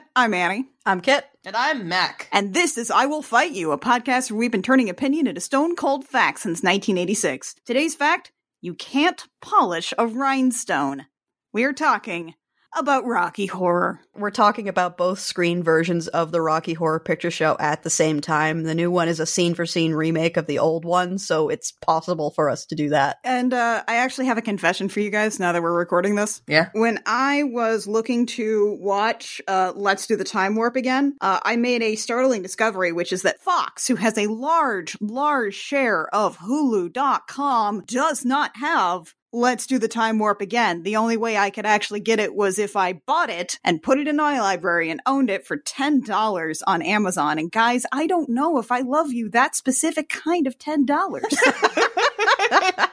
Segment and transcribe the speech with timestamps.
[0.00, 0.12] Hey Internet.
[0.16, 0.64] I'm Annie.
[0.86, 1.26] I'm Kit.
[1.44, 2.28] And I'm Mac.
[2.32, 5.40] And this is I Will Fight You, a podcast where we've been turning opinion into
[5.42, 7.56] stone cold facts since 1986.
[7.66, 8.32] Today's fact
[8.62, 11.06] you can't polish a rhinestone.
[11.52, 12.34] We're talking
[12.76, 14.00] about Rocky Horror.
[14.14, 18.20] We're talking about both screen versions of the Rocky Horror Picture Show at the same
[18.20, 18.64] time.
[18.64, 21.72] The new one is a scene for scene remake of the old one, so it's
[21.72, 23.18] possible for us to do that.
[23.24, 26.42] And uh, I actually have a confession for you guys now that we're recording this.
[26.46, 26.68] Yeah.
[26.72, 31.56] When I was looking to watch uh, Let's Do the Time Warp again, uh, I
[31.56, 36.38] made a startling discovery, which is that Fox, who has a large, large share of
[36.38, 40.82] Hulu.com, does not have Let's do the time warp again.
[40.82, 43.98] The only way I could actually get it was if I bought it and put
[43.98, 47.38] it in my library and owned it for $10 on Amazon.
[47.38, 50.88] And guys, I don't know if I love you that specific kind of $10.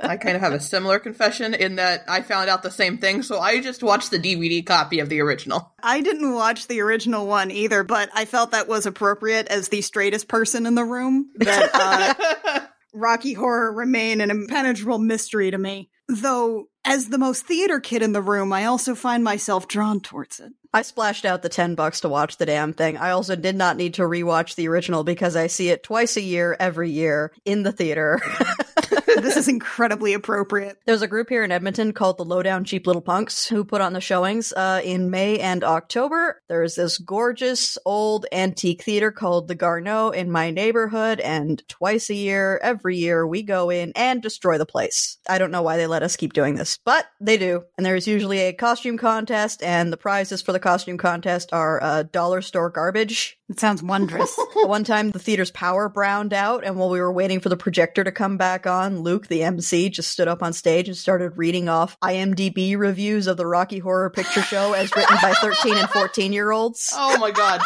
[0.00, 3.22] I kind of have a similar confession in that I found out the same thing,
[3.22, 5.72] so I just watched the DVD copy of the original.
[5.82, 9.82] I didn't watch the original one either, but I felt that was appropriate as the
[9.82, 11.30] straightest person in the room.
[11.36, 12.66] That uh,
[12.96, 15.90] Rocky Horror remain an impenetrable mystery to me.
[16.08, 20.40] Though, as the most theater kid in the room, I also find myself drawn towards
[20.40, 20.52] it.
[20.72, 22.96] I splashed out the 10 bucks to watch the damn thing.
[22.96, 26.22] I also did not need to rewatch the original because I see it twice a
[26.22, 28.20] year, every year, in the theater.
[29.06, 30.78] this is incredibly appropriate.
[30.86, 33.92] There's a group here in Edmonton called the Lowdown Cheap Little Punks who put on
[33.92, 36.40] the showings uh, in May and October.
[36.48, 42.14] There's this gorgeous old antique theater called the Garneau in my neighborhood, and twice a
[42.14, 45.18] year, every year, we go in and destroy the place.
[45.28, 47.64] I don't know why they let us keep doing this, but they do.
[47.76, 52.02] And there's usually a costume contest, and the prizes for the costume contest are uh,
[52.04, 53.38] dollar store garbage.
[53.48, 54.36] It sounds wondrous.
[54.54, 58.02] One time the theater's power browned out, and while we were waiting for the projector
[58.02, 61.68] to come back on, Luke, the MC, just stood up on stage and started reading
[61.68, 66.32] off IMDb reviews of the Rocky Horror Picture Show as written by 13 and 14
[66.32, 66.92] year olds.
[66.92, 67.60] Oh my god.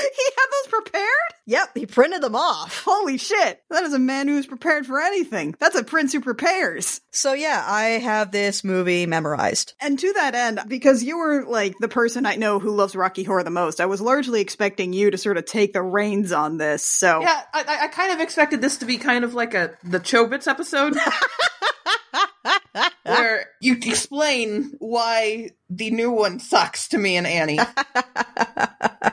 [0.16, 1.04] he had those prepared?
[1.46, 2.82] Yep, he printed them off.
[2.84, 3.62] Holy shit.
[3.70, 5.54] That is a man who's prepared for anything.
[5.58, 7.00] That's a prince who prepares.
[7.10, 9.74] So yeah, I have this movie memorized.
[9.80, 13.24] And to that end, because you were like the person I know who loves Rocky
[13.24, 16.58] Horror the most, I was largely expecting you to sort of take the reins on
[16.58, 16.82] this.
[16.82, 20.00] So Yeah, I, I kind of expected this to be kind of like a the
[20.00, 20.96] Chobits episode.
[23.02, 27.58] where you explain why the new one sucks to me and Annie.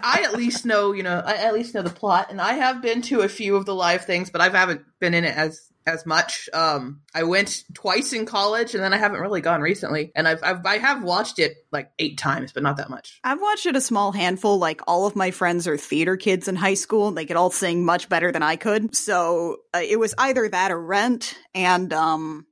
[0.06, 2.82] I at least know, you know, I at least know the plot, and I have
[2.82, 5.72] been to a few of the live things, but I haven't been in it as
[5.88, 6.50] as much.
[6.54, 10.12] Um, I went twice in college, and then I haven't really gone recently.
[10.16, 13.20] And I've, I've I have watched it like eight times, but not that much.
[13.24, 14.58] I've watched it a small handful.
[14.58, 17.52] Like all of my friends are theater kids in high school, and they could all
[17.52, 18.96] sing much better than I could.
[18.96, 22.46] So uh, it was either that or Rent, and um.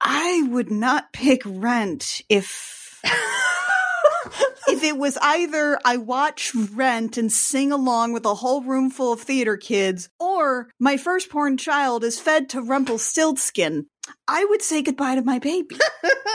[0.00, 3.00] I would not pick Rent if
[4.68, 9.12] if it was either I watch Rent and sing along with a whole room full
[9.12, 13.86] of theater kids, or my firstborn child is fed to Rumpelstiltskin.
[14.26, 15.76] I would say goodbye to my baby.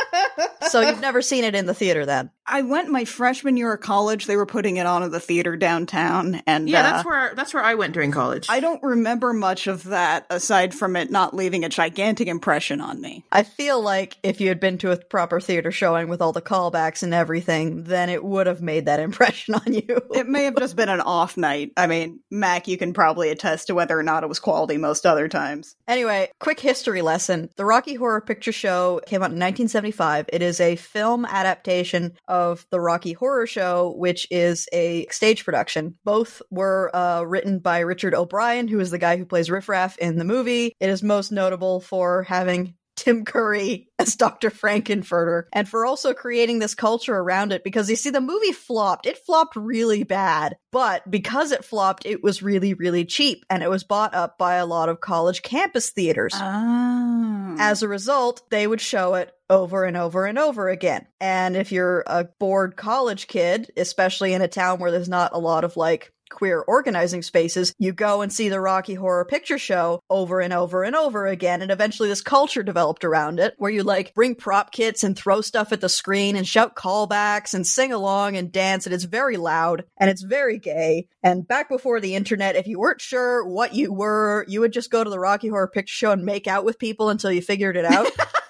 [0.69, 2.29] so you've never seen it in the theater then?
[2.47, 4.27] I went my freshman year of college.
[4.27, 7.53] They were putting it on at the theater downtown, and yeah, uh, that's where that's
[7.53, 8.47] where I went during college.
[8.49, 13.01] I don't remember much of that aside from it not leaving a gigantic impression on
[13.01, 13.25] me.
[13.31, 16.41] I feel like if you had been to a proper theater showing with all the
[16.41, 20.01] callbacks and everything, then it would have made that impression on you.
[20.13, 21.71] it may have just been an off night.
[21.77, 25.05] I mean, Mac, you can probably attest to whether or not it was quality most
[25.07, 25.75] other times.
[25.87, 27.49] Anyway, quick history lesson.
[27.57, 30.25] The Rocky Horror Picture Show came out in 1975.
[30.33, 35.95] It is a film adaptation of the Rocky Horror Show, which is a stage production.
[36.03, 39.97] Both were uh, written by Richard O'Brien, who is the guy who plays Riff Raff
[39.99, 40.75] in the movie.
[40.81, 44.49] It is most notable for having Tim Curry as Dr.
[44.49, 49.05] Frankenfurter and for also creating this culture around it because you see the movie flopped.
[49.05, 53.69] It flopped really bad, but because it flopped, it was really, really cheap and it
[53.69, 56.33] was bought up by a lot of college campus theaters.
[56.35, 57.55] Oh.
[57.59, 61.05] As a result, they would show it over and over and over again.
[61.19, 65.39] And if you're a bored college kid, especially in a town where there's not a
[65.39, 70.01] lot of like queer organizing spaces, you go and see the Rocky Horror Picture Show
[70.09, 71.61] over and over and over again.
[71.61, 75.41] And eventually this culture developed around it where you like bring prop kits and throw
[75.41, 78.85] stuff at the screen and shout callbacks and sing along and dance.
[78.85, 81.07] And it's very loud and it's very gay.
[81.23, 84.91] And back before the internet, if you weren't sure what you were, you would just
[84.91, 87.77] go to the Rocky Horror Picture Show and make out with people until you figured
[87.77, 88.07] it out.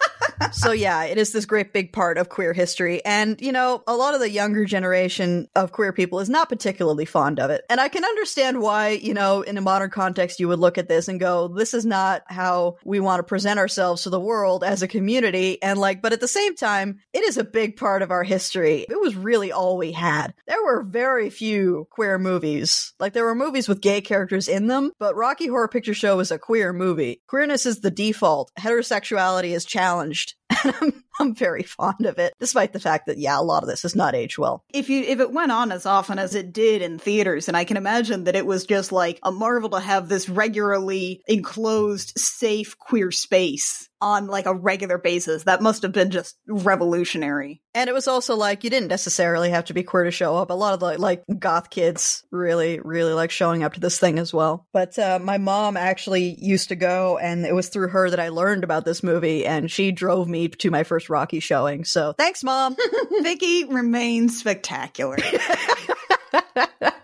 [0.51, 3.03] so yeah, it is this great big part of queer history.
[3.05, 7.05] And, you know, a lot of the younger generation of queer people is not particularly
[7.05, 7.63] fond of it.
[7.69, 10.87] And I can understand why, you know, in a modern context, you would look at
[10.87, 14.63] this and go, this is not how we want to present ourselves to the world
[14.63, 15.61] as a community.
[15.61, 18.85] And like, but at the same time, it is a big part of our history.
[18.89, 20.33] It was really all we had.
[20.47, 22.93] There were very few queer movies.
[22.99, 26.31] Like there were movies with gay characters in them, but Rocky Horror Picture Show is
[26.31, 27.21] a queer movie.
[27.27, 28.51] Queerness is the default.
[28.59, 30.24] Heterosexuality is challenged.
[30.81, 33.83] I'm, I'm very fond of it, despite the fact that, yeah, a lot of this
[33.83, 34.63] has not aged well.
[34.73, 37.63] If you if it went on as often as it did in theaters, and I
[37.63, 42.77] can imagine that it was just like a marvel to have this regularly enclosed, safe
[42.77, 45.43] queer space on like a regular basis.
[45.43, 47.61] That must have been just revolutionary.
[47.73, 50.49] And it was also like you didn't necessarily have to be queer to show up.
[50.49, 54.19] A lot of the like goth kids really, really like showing up to this thing
[54.19, 54.67] as well.
[54.73, 58.29] But uh, my mom actually used to go, and it was through her that I
[58.29, 61.83] learned about this movie, and she drove me to my first Rocky showing.
[61.85, 62.75] So thanks, mom.
[63.21, 65.17] Vicky remains spectacular.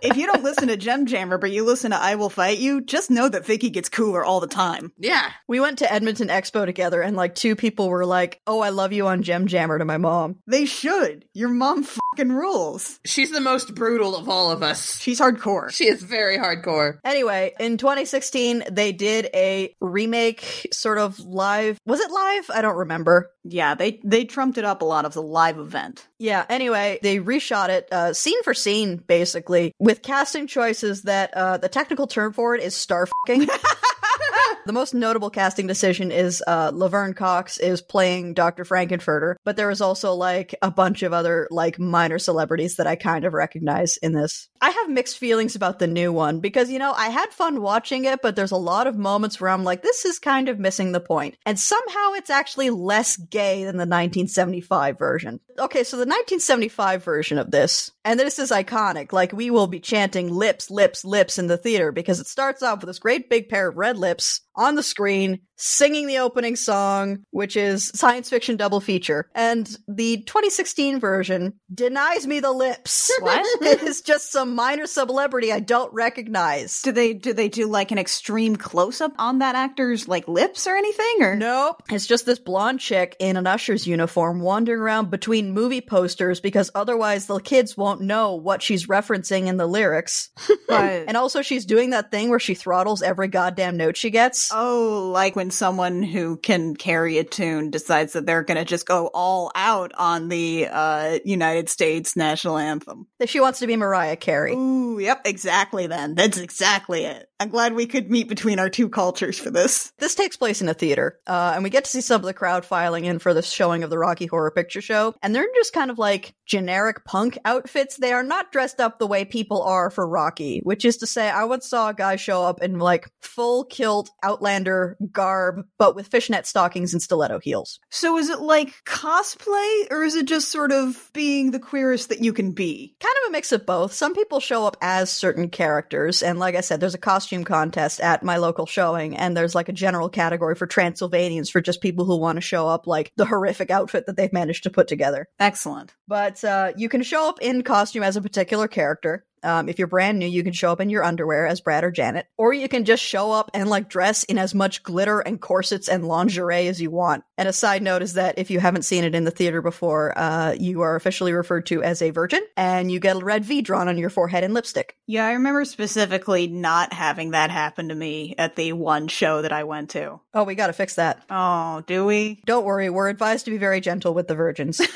[0.01, 2.81] if you don't listen to Gem Jammer, but you listen to I Will Fight You,
[2.81, 4.91] just know that Vicky gets cooler all the time.
[4.97, 5.29] Yeah.
[5.47, 8.93] We went to Edmonton Expo together, and like two people were like, "Oh, I love
[8.93, 10.37] you on Gem Jammer" to my mom.
[10.47, 11.25] They should.
[11.33, 12.99] Your mom fucking rules.
[13.05, 14.99] She's the most brutal of all of us.
[14.99, 15.71] She's hardcore.
[15.71, 16.99] She is very hardcore.
[17.03, 21.77] Anyway, in 2016, they did a remake, sort of live.
[21.85, 22.49] Was it live?
[22.53, 23.31] I don't remember.
[23.43, 26.07] Yeah, they they trumped it up a lot of the live event.
[26.19, 29.40] Yeah, anyway, they reshot it uh, scene for scene, basically,
[29.79, 33.47] with casting choices that uh, the technical term for it is star fucking.
[34.65, 38.63] the most notable casting decision is uh, Laverne Cox is playing Dr.
[38.63, 42.95] Frankenfurter, but there is also like a bunch of other like minor celebrities that I
[42.95, 44.49] kind of recognize in this.
[44.61, 48.05] I have mixed feelings about the new one because, you know, I had fun watching
[48.05, 50.91] it, but there's a lot of moments where I'm like, this is kind of missing
[50.91, 51.35] the point.
[51.45, 55.39] And somehow it's actually less gay than the 1975 version.
[55.57, 59.79] Okay, so the 1975 version of this, and this is iconic, like we will be
[59.79, 63.49] chanting lips, lips, lips in the theater because it starts off with this great big
[63.49, 68.57] pair of red lips on the screen singing the opening song, which is science fiction
[68.57, 69.29] double feature.
[69.35, 73.09] And the 2016 version denies me the lips.
[73.21, 73.45] What?
[73.61, 76.81] it is just some minor celebrity I don't recognize.
[76.81, 80.65] Do they do they do like an extreme close up on that actor's like lips
[80.65, 81.83] or anything or Nope.
[81.91, 86.71] It's just this blonde chick in an usher's uniform wandering around between movie posters because
[86.73, 90.29] otherwise the kids won't know what she's referencing in the lyrics.
[90.67, 94.51] But And also she's doing that thing where she throttles every goddamn note she gets.
[94.53, 98.85] oh, like when someone who can carry a tune decides that they're going to just
[98.85, 103.07] go all out on the uh United States national anthem.
[103.19, 104.53] That she wants to be Mariah Carey.
[104.53, 106.15] Ooh, yep, exactly then.
[106.15, 107.27] That's exactly it.
[107.41, 109.91] I'm glad we could meet between our two cultures for this.
[109.97, 112.35] This takes place in a theater, uh, and we get to see some of the
[112.35, 115.73] crowd filing in for this showing of the Rocky Horror Picture Show, and they're just
[115.73, 117.97] kind of like generic punk outfits.
[117.97, 121.31] They are not dressed up the way people are for Rocky, which is to say,
[121.31, 126.09] I once saw a guy show up in like full kilt Outlander garb, but with
[126.09, 127.79] fishnet stockings and stiletto heels.
[127.89, 132.23] So is it like cosplay or is it just sort of being the queerest that
[132.23, 132.95] you can be?
[132.99, 133.93] Kind of a mix of both.
[133.93, 137.99] Some people show up as certain characters, and like I said, there's a costume contest
[137.99, 142.05] at my local showing, and there's like a general category for Transylvanians for just people
[142.05, 145.27] who want to show up like the horrific outfit that they've managed to put together.
[145.39, 145.93] Excellent.
[146.07, 149.25] But uh, you can show up in costume as a particular character.
[149.43, 151.91] Um, if you're brand new, you can show up in your underwear as Brad or
[151.91, 155.39] Janet, or you can just show up and like dress in as much glitter and
[155.39, 157.23] corsets and lingerie as you want.
[157.37, 160.17] And a side note is that if you haven't seen it in the theater before,
[160.17, 163.61] uh, you are officially referred to as a virgin, and you get a red V
[163.61, 164.95] drawn on your forehead and lipstick.
[165.07, 169.51] Yeah, I remember specifically not having that happen to me at the one show that
[169.51, 170.19] I went to.
[170.33, 171.23] Oh, we got to fix that.
[171.29, 172.41] Oh, do we?
[172.45, 174.81] Don't worry, we're advised to be very gentle with the virgins.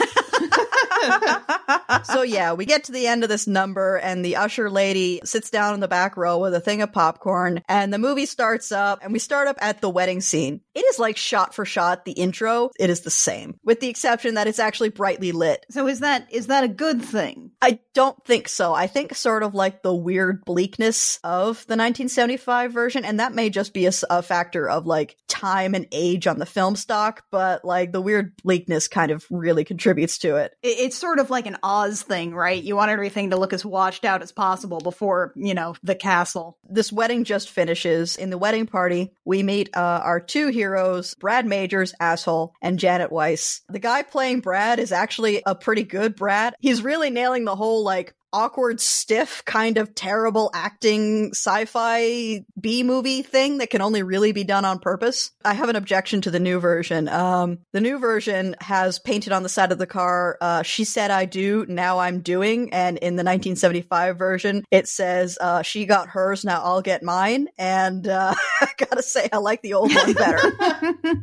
[2.04, 5.50] so yeah, we get to the end of this number and the usher lady sits
[5.50, 9.00] down in the back row with a thing of popcorn and the movie starts up
[9.02, 10.62] and we start up at the wedding scene.
[10.74, 12.72] It is like shot for shot the intro.
[12.80, 15.66] It is the same with the exception that it's actually brightly lit.
[15.70, 17.52] So is that is that a good thing?
[17.62, 18.74] I don't think so.
[18.74, 23.50] I think sort of like the weird bleakness of the 1975 version and that may
[23.50, 27.92] just be a factor of like time and age on the film stock, but like
[27.92, 30.54] the weird bleakness kind of really contributes to it.
[30.64, 32.64] It, it's sort of like an Oz thing, right?
[32.64, 36.58] You want everything to look as washed out as possible before, you know, the castle.
[36.70, 38.16] this wedding just finishes.
[38.16, 43.12] In the wedding party, we meet uh, our two heroes, Brad Majors, asshole, and Janet
[43.12, 43.60] Weiss.
[43.68, 46.56] The guy playing Brad is actually a pretty good Brad.
[46.62, 53.22] He's really nailing the whole like awkward, stiff, kind of terrible acting sci-fi B movie
[53.22, 55.32] thing that can only really be done on purpose.
[55.44, 57.08] I have an objection to the new version.
[57.08, 61.12] Um, the new version has painted on the side of the car, uh, "She said
[61.12, 66.10] I do, now I'm doing," and in the 1975 version, it says, uh, "She got
[66.10, 70.14] hers, now I'll get mine." And uh, I gotta say, I like the old one
[70.14, 70.54] better.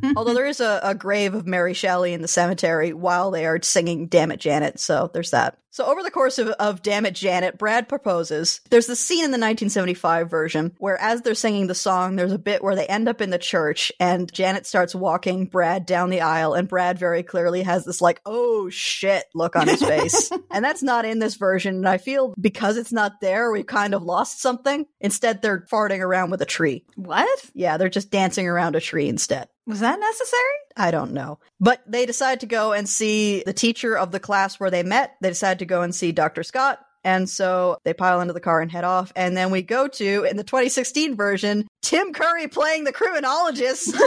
[0.15, 3.61] Although there is a, a grave of Mary Shelley in the cemetery while they are
[3.61, 5.57] singing Damn It Janet, so there's that.
[5.73, 8.61] So over the course of, of Damn It Janet, Brad proposes.
[8.69, 12.37] There's the scene in the 1975 version where as they're singing the song, there's a
[12.37, 16.21] bit where they end up in the church and Janet starts walking Brad down the
[16.21, 20.29] aisle and Brad very clearly has this like, oh shit look on his face.
[20.51, 21.77] and that's not in this version.
[21.77, 24.85] And I feel because it's not there, we've kind of lost something.
[25.01, 26.85] Instead, they're farting around with a tree.
[26.95, 27.27] what?
[27.55, 29.47] Yeah, they're just dancing around a tree instead.
[29.65, 30.41] Was that necessary?
[30.75, 31.39] I don't know.
[31.59, 35.15] But they decide to go and see the teacher of the class where they met.
[35.21, 36.43] They decide to go and see Dr.
[36.43, 36.79] Scott.
[37.05, 39.11] And so they pile into the car and head off.
[39.15, 43.95] And then we go to, in the 2016 version, Tim Curry playing the criminologist.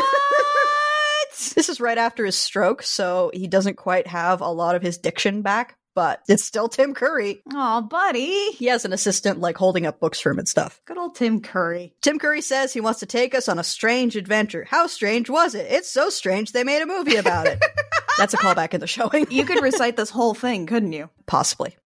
[1.37, 1.55] What?
[1.55, 4.97] this is right after his stroke, so he doesn't quite have a lot of his
[4.97, 7.43] diction back, but it's still Tim Curry.
[7.55, 8.53] Aw, buddy.
[8.53, 10.81] He has an assistant like holding up books for him and stuff.
[10.85, 11.95] Good old Tim Curry.
[12.03, 14.65] Tim Curry says he wants to take us on a strange adventure.
[14.69, 15.67] How strange was it?
[15.69, 17.61] It's so strange they made a movie about it.
[18.19, 19.27] That's a callback in the showing.
[19.31, 21.11] You could recite this whole thing, couldn't you?
[21.27, 21.77] Possibly.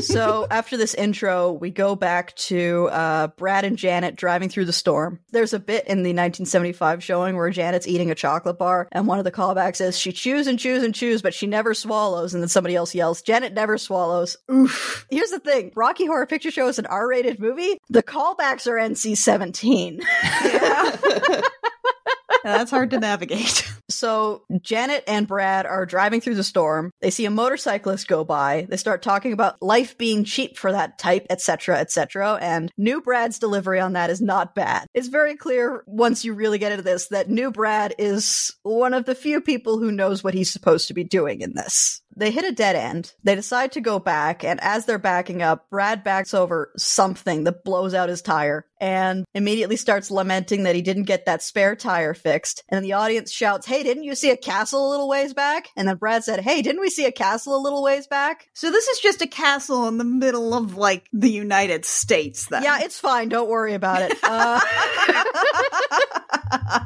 [0.00, 4.72] so after this intro, we go back to uh, Brad and Janet driving through the
[4.72, 5.20] storm.
[5.32, 9.18] There's a bit in the 1975 showing where Janet's eating a chocolate bar, and one
[9.18, 12.34] of the callbacks is she chews and chews and chews, but she never swallows.
[12.34, 14.36] And then somebody else yells, Janet never swallows.
[14.50, 15.06] Oof.
[15.10, 17.78] Here's the thing Rocky Horror Picture Show is an R rated movie.
[17.88, 20.02] The callbacks are NC 17.
[20.42, 20.96] Yeah,
[22.44, 23.66] that's hard to navigate.
[23.90, 26.92] So Janet and Brad are driving through the storm.
[27.00, 28.66] They see a motorcyclist go by.
[28.68, 32.38] They start talking about life being cheap for that type, etc., etc.
[32.40, 34.86] And new Brad's delivery on that is not bad.
[34.94, 39.06] It's very clear once you really get into this that new Brad is one of
[39.06, 42.00] the few people who knows what he's supposed to be doing in this.
[42.20, 43.14] They hit a dead end.
[43.24, 47.64] They decide to go back, and as they're backing up, Brad backs over something that
[47.64, 52.12] blows out his tire and immediately starts lamenting that he didn't get that spare tire
[52.12, 52.62] fixed.
[52.68, 55.68] And the audience shouts, Hey, didn't you see a castle a little ways back?
[55.76, 58.48] And then Brad said, Hey, didn't we see a castle a little ways back?
[58.52, 62.62] So this is just a castle in the middle of like the United States then.
[62.62, 63.30] Yeah, it's fine.
[63.30, 64.18] Don't worry about it.
[64.22, 64.60] Uh,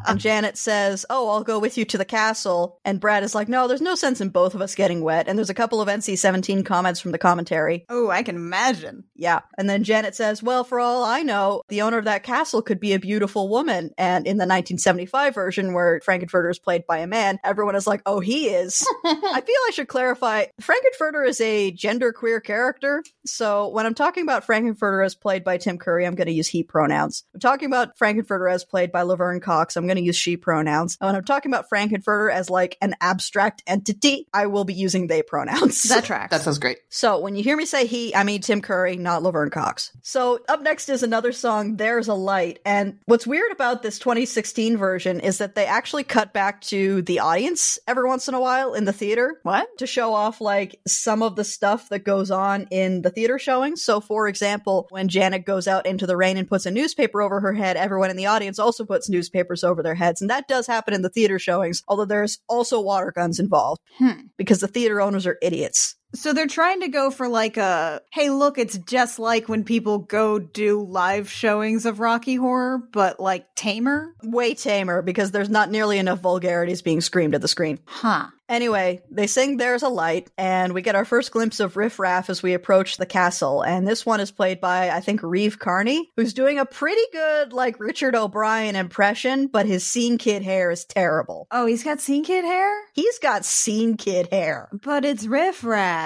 [0.07, 2.79] and Janet says, Oh, I'll go with you to the castle.
[2.85, 5.29] And Brad is like, No, there's no sense in both of us getting wet.
[5.29, 7.85] And there's a couple of NC 17 comments from the commentary.
[7.89, 9.05] oh, I can imagine.
[9.15, 9.41] Yeah.
[9.59, 12.81] And then Janet says, Well, for all I know, the owner of that castle could
[12.81, 13.91] be a beautiful woman.
[13.99, 18.03] And in the 1975 version, where Frankenfurter is played by a man, everyone is like,
[18.07, 18.87] Oh, he is.
[19.05, 23.03] I feel I should clarify Frankenfurter is a genderqueer character.
[23.27, 26.49] So when I'm talking about Frankenfurter as played by Tim Curry, I'm going to use
[26.49, 27.25] he pronouns.
[27.35, 30.97] I'm talking about Frankenfurter as played by Laverne Cox, I'm going to use she pronouns.
[31.01, 35.07] And when I'm talking about Frankenfurter as like an abstract entity, I will be using
[35.07, 35.83] they pronouns.
[35.85, 36.31] That tracks.
[36.31, 36.79] That sounds great.
[36.89, 39.93] So when you hear me say he, I mean Tim Curry, not Laverne Cox.
[40.03, 42.59] So up next is another song, There's a Light.
[42.65, 47.21] And what's weird about this 2016 version is that they actually cut back to the
[47.21, 49.67] audience every once in a while in the theater what?
[49.79, 53.77] to show off like some of the stuff that goes on in the theater showing.
[53.77, 57.41] So for example, when Janet goes out into the rain and puts a newspaper over
[57.41, 59.09] her head, everyone in the audience also puts
[59.45, 60.21] newspapers over their heads.
[60.21, 64.27] And that does happen in the theater showings, although there's also water guns involved Hmm.
[64.37, 65.97] because the theater owners are idiots.
[66.15, 69.99] So they're trying to go for like a hey, look, it's just like when people
[69.99, 74.15] go do live showings of Rocky Horror, but like tamer?
[74.23, 77.79] way tamer because there's not nearly enough vulgarities being screamed at the screen.
[77.87, 78.29] Huh.
[78.47, 82.29] Anyway, they sing There's a Light, and we get our first glimpse of Riff Raff
[82.29, 83.63] as we approach the castle.
[83.63, 87.55] And this one is played by, I think, Reeve Carney, who's doing a pretty good,
[87.55, 91.47] like, Richard O'Brien impression, but his scene kid hair is terrible.
[91.51, 92.71] Oh, he's got scene kid hair?
[92.93, 94.69] He's got scene kid hair.
[94.73, 96.04] But it's Riff Raff.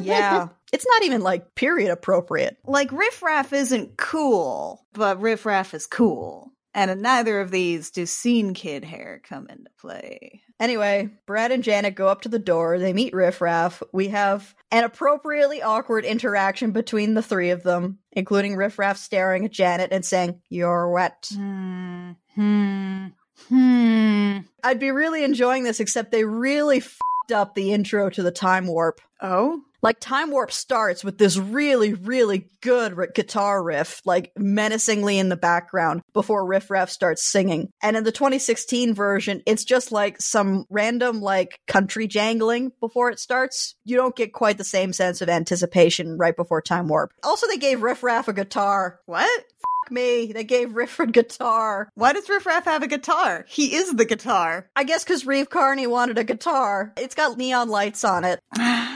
[0.00, 0.48] Yeah.
[0.72, 2.56] it's not even, like, period appropriate.
[2.66, 6.52] like Riff Raff isn't cool, but Riff Raff is cool.
[6.74, 10.42] And in neither of these do scene kid hair come into play.
[10.60, 12.78] Anyway, Brad and Janet go up to the door.
[12.78, 13.82] They meet Riff Raff.
[13.92, 19.44] We have an appropriately awkward interaction between the three of them, including Riff Raff staring
[19.44, 21.30] at Janet and saying, You're wet.
[21.32, 22.12] Hmm.
[22.34, 23.06] Hmm.
[23.48, 24.38] Hmm.
[24.62, 26.80] I'd be really enjoying this, except they really
[27.28, 29.00] fed up the intro to the time warp.
[29.20, 29.62] Oh?
[29.80, 35.28] Like Time Warp starts with this really, really good r- guitar riff, like menacingly in
[35.28, 37.70] the background before Riff Raff starts singing.
[37.80, 43.20] And in the 2016 version, it's just like some random like country jangling before it
[43.20, 43.76] starts.
[43.84, 47.12] You don't get quite the same sense of anticipation right before Time Warp.
[47.22, 48.98] Also, they gave Riff Raff a guitar.
[49.06, 49.44] What?
[49.88, 50.32] Fuck me.
[50.32, 51.88] They gave Riff a guitar.
[51.94, 53.46] Why does Riff Raff have a guitar?
[53.48, 54.68] He is the guitar.
[54.76, 56.92] I guess because Reeve Carney wanted a guitar.
[56.98, 58.40] It's got neon lights on it.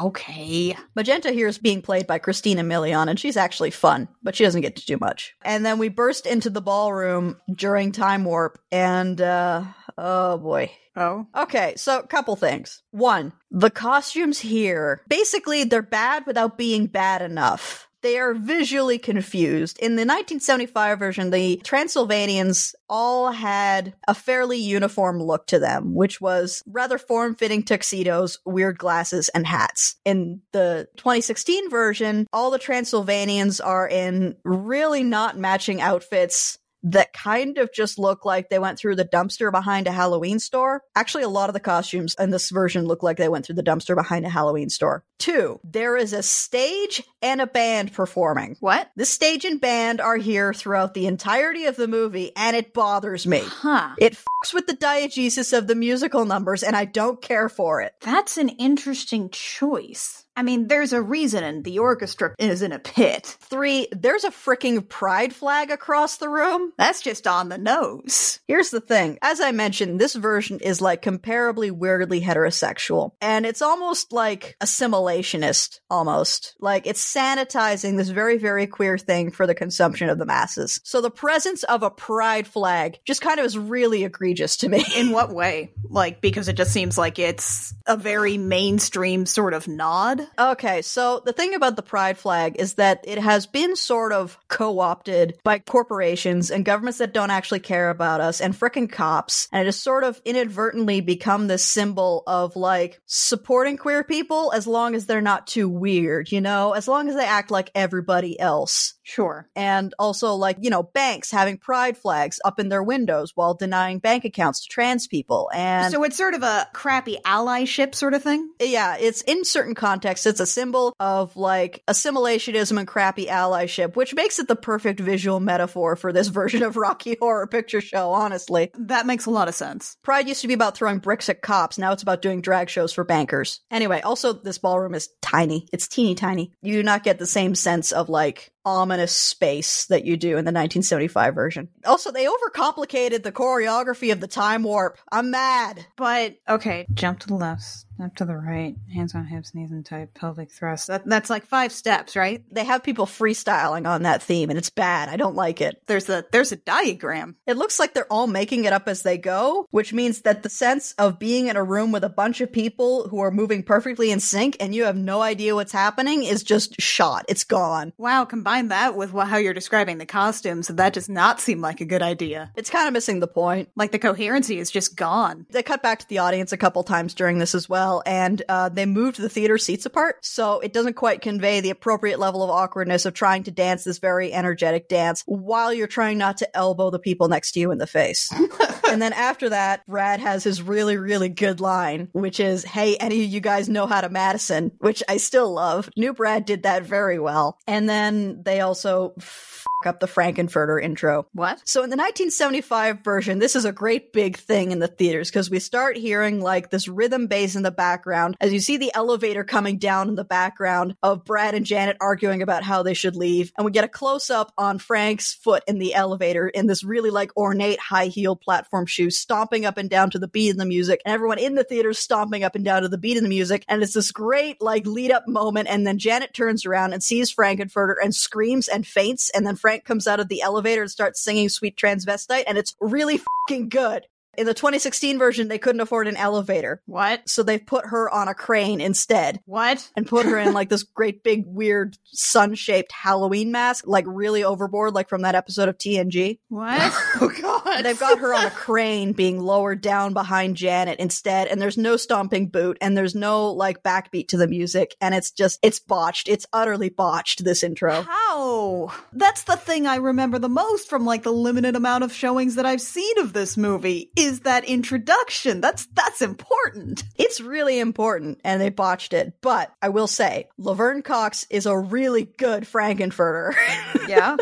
[0.00, 0.76] okay.
[0.94, 4.60] Magenta here is being played by Christina Milian, and she's actually fun, but she doesn't
[4.60, 5.34] get to do much.
[5.42, 9.64] And then we burst into the ballroom during Time Warp, and uh,
[9.96, 10.70] oh boy.
[10.96, 11.26] Oh.
[11.36, 12.82] Okay, so a couple things.
[12.90, 17.88] One, the costumes here, basically, they're bad without being bad enough.
[18.02, 19.78] They are visually confused.
[19.78, 26.20] In the 1975 version, the Transylvanians all had a fairly uniform look to them, which
[26.20, 29.96] was rather form fitting tuxedos, weird glasses, and hats.
[30.04, 37.58] In the 2016 version, all the Transylvanians are in really not matching outfits that kind
[37.58, 40.82] of just look like they went through the dumpster behind a Halloween store.
[40.94, 43.62] Actually, a lot of the costumes in this version look like they went through the
[43.62, 45.04] dumpster behind a Halloween store.
[45.18, 48.56] Two, there is a stage and a band performing.
[48.60, 48.90] What?
[48.96, 53.26] The stage and band are here throughout the entirety of the movie, and it bothers
[53.26, 53.42] me.
[53.44, 53.94] Huh.
[53.98, 57.94] It fucks with the diegesis of the musical numbers, and I don't care for it.
[58.00, 60.24] That's an interesting choice.
[60.40, 63.36] I mean, there's a reason the orchestra is in a pit.
[63.40, 66.72] Three, there's a freaking pride flag across the room.
[66.78, 68.40] That's just on the nose.
[68.48, 69.18] Here's the thing.
[69.20, 73.12] As I mentioned, this version is like comparably weirdly heterosexual.
[73.20, 76.54] And it's almost like assimilationist, almost.
[76.58, 80.80] Like it's sanitizing this very, very queer thing for the consumption of the masses.
[80.84, 84.86] So the presence of a pride flag just kind of is really egregious to me.
[84.96, 85.74] In what way?
[85.84, 90.26] Like, because it just seems like it's a very mainstream sort of nod.
[90.38, 94.38] Okay, so the thing about the pride flag is that it has been sort of
[94.48, 99.48] co opted by corporations and governments that don't actually care about us and frickin' cops.
[99.52, 104.66] And it has sort of inadvertently become this symbol of like supporting queer people as
[104.66, 108.38] long as they're not too weird, you know, as long as they act like everybody
[108.38, 108.94] else.
[109.10, 109.48] Sure.
[109.56, 113.98] And also, like, you know, banks having pride flags up in their windows while denying
[113.98, 115.50] bank accounts to trans people.
[115.52, 118.48] And so it's sort of a crappy allyship sort of thing?
[118.60, 124.14] yeah, it's in certain contexts, it's a symbol of like assimilationism and crappy allyship, which
[124.14, 128.70] makes it the perfect visual metaphor for this version of Rocky Horror Picture Show, honestly.
[128.78, 129.96] That makes a lot of sense.
[130.04, 132.92] Pride used to be about throwing bricks at cops, now it's about doing drag shows
[132.92, 133.60] for bankers.
[133.72, 135.66] Anyway, also, this ballroom is tiny.
[135.72, 136.52] It's teeny tiny.
[136.62, 140.44] You do not get the same sense of like ominous space that you do in
[140.44, 141.68] the 1975 version.
[141.84, 144.98] Also, they overcomplicated the choreography of the time warp.
[145.10, 145.86] I'm mad.
[145.96, 149.84] But, okay, jump to the left, step to the right, hands on hips, knees and
[149.84, 150.86] tight, pelvic thrust.
[150.86, 152.42] That, that's like five steps, right?
[152.50, 155.10] They have people freestyling on that theme and it's bad.
[155.10, 155.82] I don't like it.
[155.86, 157.36] There's a there's a diagram.
[157.46, 160.48] It looks like they're all making it up as they go, which means that the
[160.48, 164.10] sense of being in a room with a bunch of people who are moving perfectly
[164.10, 167.26] in sync and you have no idea what's happening is just shot.
[167.28, 167.92] It's gone.
[167.98, 171.84] Wow, combine that with how you're describing the costumes, that does not seem like a
[171.84, 172.50] good idea.
[172.56, 173.68] It's kind of missing the point.
[173.76, 175.44] Like the coherency is just gone.
[175.50, 178.68] They cut back to the audience a couple times during this as well, and uh,
[178.68, 182.50] they moved the theater seats apart, so it doesn't quite convey the appropriate level of
[182.50, 186.90] awkwardness of trying to dance this very energetic dance while you're trying not to elbow
[186.90, 188.32] the people next to you in the face.
[188.88, 193.24] and then after that, Brad has his really, really good line, which is, Hey, any
[193.24, 195.90] of you guys know how to Madison, which I still love.
[195.96, 197.58] New Brad did that very well.
[197.66, 201.26] And then they also f up the Frankenfurter intro.
[201.32, 201.60] What?
[201.64, 205.50] So in the 1975 version, this is a great big thing in the theaters because
[205.50, 209.44] we start hearing like this rhythm bass in the background as you see the elevator
[209.44, 213.52] coming down in the background of Brad and Janet arguing about how they should leave.
[213.56, 217.10] And we get a close up on Frank's foot in the elevator in this really
[217.10, 220.66] like ornate high heel platform shoe, stomping up and down to the beat of the
[220.66, 221.00] music.
[221.04, 223.64] And everyone in the theater stomping up and down to the beat of the music.
[223.68, 225.68] And it's this great like lead up moment.
[225.68, 229.30] And then Janet turns around and sees Frankenfurter and screams and faints.
[229.30, 232.76] And then Frank comes out of the elevator and starts singing Sweet Transvestite, and it's
[232.80, 234.06] really fucking good.
[234.38, 236.80] In the 2016 version, they couldn't afford an elevator.
[236.86, 237.28] What?
[237.28, 239.90] So they put her on a crane instead What?
[239.96, 244.44] and put her in like this great big weird sun shaped Halloween mask, like really
[244.44, 246.38] overboard, like from that episode of TNG.
[246.48, 246.92] What?
[247.22, 247.82] Oh god.
[247.84, 251.96] They've got her on a crane being lowered down behind Janet instead, and there's no
[251.96, 256.28] stomping boot and there's no like backbeat to the music, and it's just, it's botched.
[256.28, 258.02] It's utterly botched, this intro.
[258.02, 258.92] How?
[259.12, 262.64] That's the thing I remember the most from like the limited amount of showings that
[262.66, 265.60] I've seen of this movie is that introduction.
[265.60, 267.04] That's that's important.
[267.16, 269.34] It's really important, and they botched it.
[269.40, 273.54] But I will say, Laverne Cox is a really good Frankenfurter.
[274.08, 274.36] Yeah.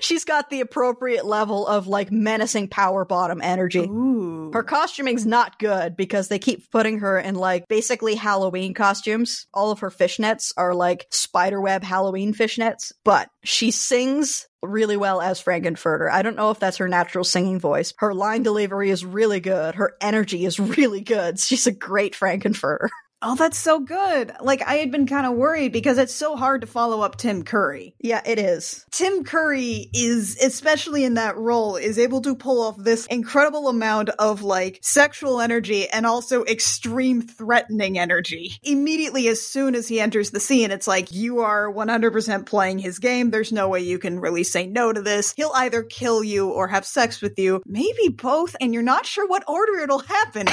[0.00, 3.80] She's got the appropriate level of like menacing power bottom energy.
[3.80, 4.50] Ooh.
[4.52, 9.46] Her costuming's not good because they keep putting her in like basically Halloween costumes.
[9.52, 15.42] All of her fishnets are like spiderweb Halloween fishnets, but she sings really well as
[15.42, 16.10] Frankenfurter.
[16.10, 17.94] I don't know if that's her natural singing voice.
[17.98, 19.74] Her line delivery is really good.
[19.74, 21.38] Her energy is really good.
[21.38, 22.88] She's a great Frankenfurter.
[23.22, 24.32] Oh, that's so good.
[24.42, 27.44] Like I had been kind of worried because it's so hard to follow up Tim
[27.44, 27.94] Curry.
[27.98, 28.84] Yeah, it is.
[28.90, 34.10] Tim Curry is, especially in that role, is able to pull off this incredible amount
[34.10, 38.52] of like sexual energy and also extreme threatening energy.
[38.62, 42.98] Immediately as soon as he enters the scene, it's like you are 100% playing his
[42.98, 43.30] game.
[43.30, 45.32] There's no way you can really say no to this.
[45.36, 49.26] He'll either kill you or have sex with you, maybe both, and you're not sure
[49.26, 50.46] what order it'll happen.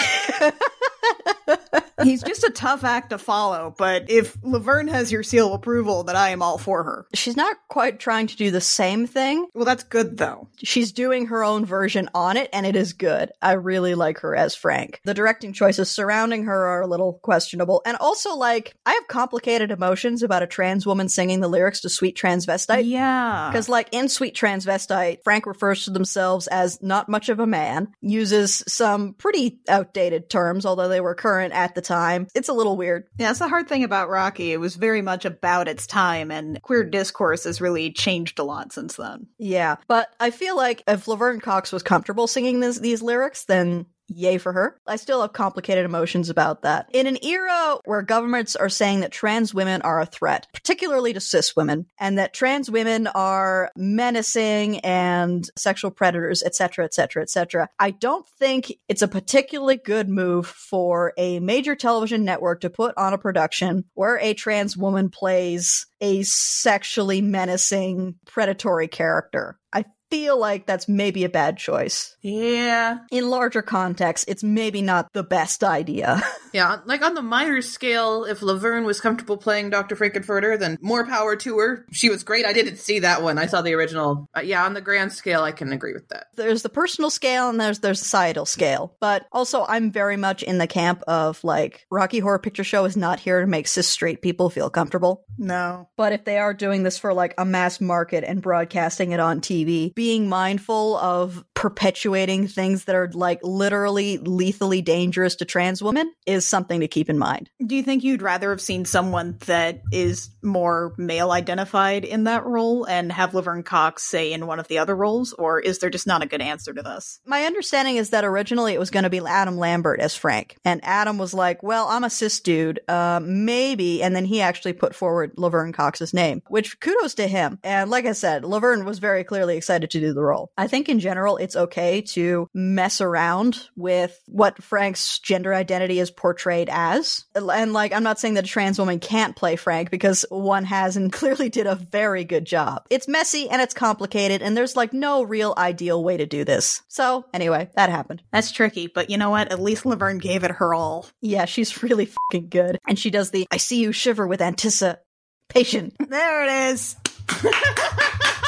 [2.03, 6.03] He's just a tough act to follow, but if Laverne has your seal of approval,
[6.03, 7.07] then I am all for her.
[7.13, 9.47] She's not quite trying to do the same thing.
[9.53, 10.49] Well, that's good though.
[10.57, 13.31] She's doing her own version on it, and it is good.
[13.41, 15.01] I really like her as Frank.
[15.05, 17.81] The directing choices surrounding her are a little questionable.
[17.85, 21.89] And also, like, I have complicated emotions about a trans woman singing the lyrics to
[21.89, 22.83] Sweet Transvestite.
[22.85, 23.49] Yeah.
[23.49, 27.93] Because, like, in Sweet Transvestite, Frank refers to themselves as not much of a man,
[28.01, 31.92] uses some pretty outdated terms, although they were current at the time.
[32.35, 33.07] It's a little weird.
[33.17, 34.51] Yeah, it's the hard thing about Rocky.
[34.51, 38.73] It was very much about its time, and queer discourse has really changed a lot
[38.73, 39.27] since then.
[39.37, 39.75] Yeah.
[39.87, 44.37] But I feel like if Laverne Cox was comfortable singing this, these lyrics, then yay
[44.37, 44.79] for her.
[44.87, 46.87] I still have complicated emotions about that.
[46.93, 51.19] In an era where governments are saying that trans women are a threat, particularly to
[51.19, 57.91] cis women, and that trans women are menacing and sexual predators, etc., etc., etc., I
[57.91, 63.13] don't think it's a particularly good move for a major television network to put on
[63.13, 69.57] a production where a trans woman plays a sexually menacing predatory character.
[69.71, 72.15] I feel like that's maybe a bad choice.
[72.21, 72.99] Yeah.
[73.09, 76.21] In larger context, it's maybe not the best idea.
[76.53, 79.95] Yeah, like on the minor scale, if Laverne was comfortable playing Dr.
[79.95, 81.83] Frankenfurter, then more power to her.
[81.91, 82.45] She was great.
[82.45, 83.39] I didn't see that one.
[83.39, 84.29] I saw the original.
[84.37, 86.27] Uh, yeah, on the grand scale, I can agree with that.
[86.35, 88.95] there's the personal scale and there's there's societal scale.
[88.99, 92.95] But also I'm very much in the camp of like Rocky Horror Picture Show is
[92.95, 95.25] not here to make cis straight people feel comfortable.
[95.39, 95.89] No.
[95.97, 99.41] But if they are doing this for like a mass market and broadcasting it on
[99.41, 106.11] TV, being mindful of perpetuating things that are like literally lethally dangerous to trans women
[106.25, 107.49] is something to keep in mind.
[107.65, 112.45] Do you think you'd rather have seen someone that is more male identified in that
[112.45, 115.89] role and have Laverne Cox say in one of the other roles, or is there
[115.89, 117.21] just not a good answer to this?
[117.25, 120.57] My understanding is that originally it was going to be Adam Lambert as Frank.
[120.65, 124.03] And Adam was like, well, I'm a cis dude, uh, maybe.
[124.03, 127.57] And then he actually put forward Laverne Cox's name, which kudos to him.
[127.63, 130.51] And like I said, Laverne was very clearly excited to do the role.
[130.57, 136.11] I think in general, it's okay to mess around with what Frank's gender identity is
[136.11, 137.25] portrayed as.
[137.35, 140.97] And like, I'm not saying that a trans woman can't play Frank because one has
[140.97, 142.85] and clearly did a very good job.
[142.89, 146.81] It's messy and it's complicated and there's like no real ideal way to do this.
[146.87, 148.21] So anyway, that happened.
[148.31, 149.51] That's tricky, but you know what?
[149.51, 151.07] At least Laverne gave it her all.
[151.21, 152.79] Yeah, she's really fucking good.
[152.87, 155.93] And she does the I see you shiver with anticipation.
[155.99, 156.95] There it is.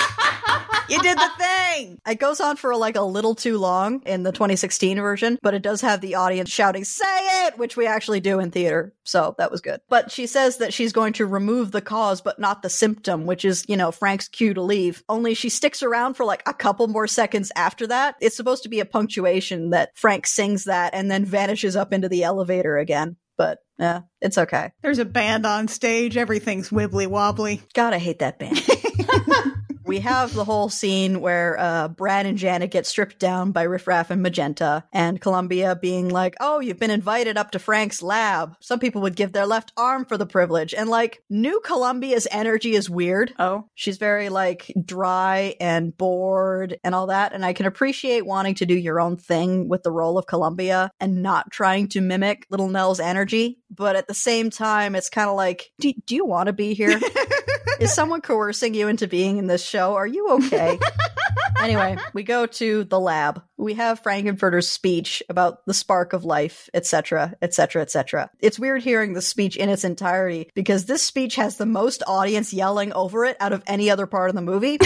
[0.90, 2.00] you did the thing.
[2.08, 5.62] It goes on for like a little too long in the 2016 version, but it
[5.62, 8.94] does have the audience shouting, say it, which we actually do in theater.
[9.04, 9.82] So that was good.
[9.90, 13.46] But she says that she's going to remove the cause, but not the symptom, which
[13.46, 15.04] is, you know, Frank's cue to leave.
[15.10, 18.16] Only she sticks around for like a couple more seconds after that.
[18.22, 22.10] It's supposed to be a punctuation that Frank sings that and then vanishes up into
[22.10, 23.18] the elevator again.
[23.38, 24.72] But yeah, it's okay.
[24.82, 26.16] There's a band on stage.
[26.16, 27.62] Everything's wibbly wobbly.
[27.74, 28.62] God, I hate that band.
[29.86, 33.88] we have the whole scene where uh, Brad and Janet get stripped down by Riff
[33.88, 38.56] Raff and Magenta, and Columbia being like, "Oh, you've been invited up to Frank's lab."
[38.60, 42.74] Some people would give their left arm for the privilege, and like, new Columbia's energy
[42.74, 43.34] is weird.
[43.38, 43.66] Oh.
[43.76, 48.66] She's very like dry and bored and all that, and I can appreciate wanting to
[48.66, 52.70] do your own thing with the role of Columbia and not trying to mimic Little
[52.70, 53.60] Nell's energy.
[53.70, 56.74] But at the same time, it's kind of like, do, do you want to be
[56.74, 57.00] here?
[57.80, 59.96] Is someone coercing you into being in this show?
[59.96, 60.80] Are you okay?
[61.60, 63.44] anyway, we go to the lab.
[63.58, 68.30] We have Frankenfurter's speech about the spark of life, etc., etc., etc.
[68.40, 72.54] It's weird hearing the speech in its entirety because this speech has the most audience
[72.54, 74.78] yelling over it out of any other part of the movie.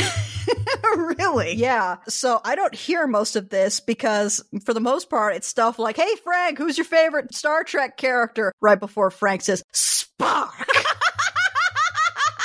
[0.98, 1.54] really?
[1.54, 1.98] Yeah.
[2.08, 5.98] So I don't hear most of this because for the most part, it's stuff like,
[5.98, 8.54] Hey, Frank, who's your favorite Star Trek character?
[8.60, 10.68] Right before Frank says, Spark.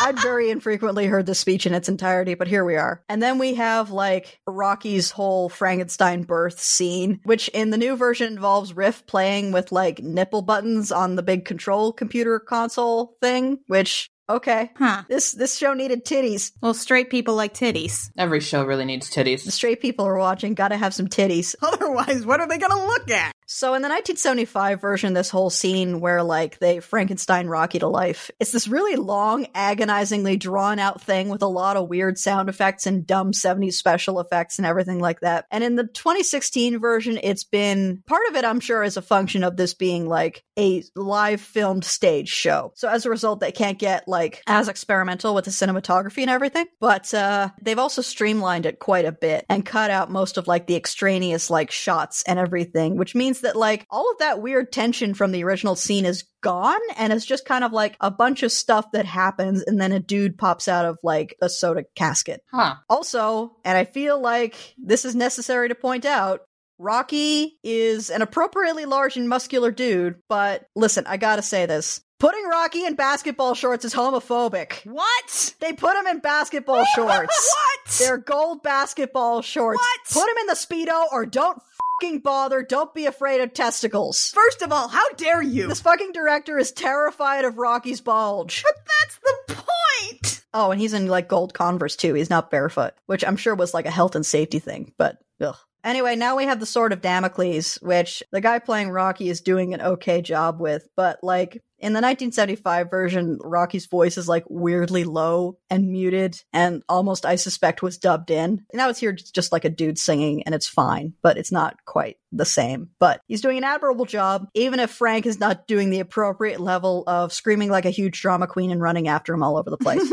[0.04, 3.02] I'd very infrequently heard the speech in its entirety, but here we are.
[3.08, 8.32] And then we have like Rocky's whole Frankenstein birth scene, which in the new version
[8.32, 14.10] involves Riff playing with like nipple buttons on the big control computer console thing, which
[14.28, 14.70] Okay.
[14.78, 15.02] Huh.
[15.06, 16.52] This this show needed titties.
[16.62, 18.08] Well, straight people like titties.
[18.16, 19.40] Every show really needs The titties.
[19.50, 21.54] straight people are watching, gotta have some titties.
[21.62, 23.32] Otherwise, what are they gonna look at?
[23.46, 28.30] So in the 1975 version, this whole scene where like they Frankenstein Rocky to life,
[28.40, 32.86] it's this really long, agonizingly drawn out thing with a lot of weird sound effects
[32.86, 35.46] and dumb 70s special effects and everything like that.
[35.50, 39.44] And in the 2016 version, it's been part of it, I'm sure, is a function
[39.44, 42.72] of this being like a live filmed stage show.
[42.74, 46.66] So as a result, they can't get like as experimental with the cinematography and everything.
[46.80, 50.66] But uh they've also streamlined it quite a bit and cut out most of like
[50.66, 55.14] the extraneous like shots and everything, which means that like all of that weird tension
[55.14, 58.52] from the original scene is gone and it's just kind of like a bunch of
[58.52, 62.42] stuff that happens and then a dude pops out of like a soda casket.
[62.52, 62.74] Huh.
[62.90, 66.40] Also, and I feel like this is necessary to point out,
[66.78, 72.00] Rocky is an appropriately large and muscular dude, but listen, I gotta say this.
[72.20, 74.84] Putting Rocky in basketball shorts is homophobic.
[74.86, 75.54] What?
[75.60, 77.52] They put him in basketball shorts.
[77.54, 77.98] What?
[77.98, 79.78] They're gold basketball shorts.
[79.78, 80.00] What?
[80.22, 81.60] Put him in the Speedo or don't
[82.00, 82.62] fucking bother.
[82.62, 84.30] Don't be afraid of testicles.
[84.34, 85.68] First of all, how dare you?
[85.68, 88.62] This fucking director is terrified of Rocky's bulge.
[88.62, 90.44] But that's the point.
[90.52, 92.14] Oh, and he's in like gold Converse too.
[92.14, 95.56] He's not barefoot, which I'm sure was like a health and safety thing, but ugh.
[95.82, 99.74] Anyway, now we have the Sword of Damocles, which the guy playing Rocky is doing
[99.74, 105.04] an okay job with, but like in the 1975 version, Rocky's voice is like weirdly
[105.04, 108.64] low and muted and almost, I suspect, was dubbed in.
[108.72, 112.16] Now it's here just like a dude singing and it's fine, but it's not quite
[112.32, 112.88] the same.
[112.98, 117.04] But he's doing an admirable job, even if Frank is not doing the appropriate level
[117.06, 120.10] of screaming like a huge drama queen and running after him all over the place.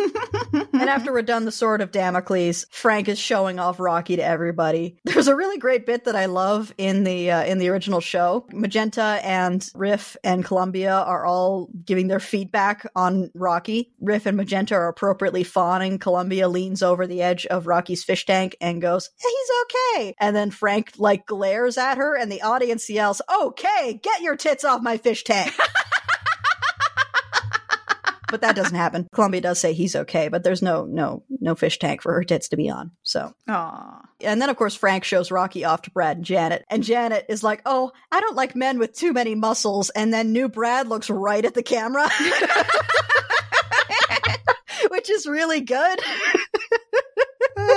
[0.54, 4.98] and after we're done the Sword of Damocles, Frank is showing off Rocky to everybody.
[5.06, 8.46] There's a really great bit that I love in the uh, in the original show.
[8.52, 13.92] Magenta and Riff and Columbia are all giving their feedback on Rocky.
[14.00, 16.00] Riff and Magenta are appropriately fawning.
[16.00, 20.52] Columbia leans over the edge of Rocky's fish tank and goes, "He's okay." And then
[20.52, 24.98] Frank like glares at her, and the audience yells, "Okay, get your tits off my
[24.98, 25.54] fish tank."
[28.32, 29.08] but that doesn't happen.
[29.14, 32.50] Columbia does say he's okay, but there's no no no fish tank for her tits
[32.50, 32.92] to be on.
[33.04, 34.02] So Aw.
[34.22, 37.44] and then of course Frank shows Rocky off to Brad and Janet, and Janet is
[37.44, 41.10] like, "Oh, I don't like men with too many muscles." And then new Brad looks
[41.10, 42.10] right at the camera.
[44.90, 46.00] Which is really good.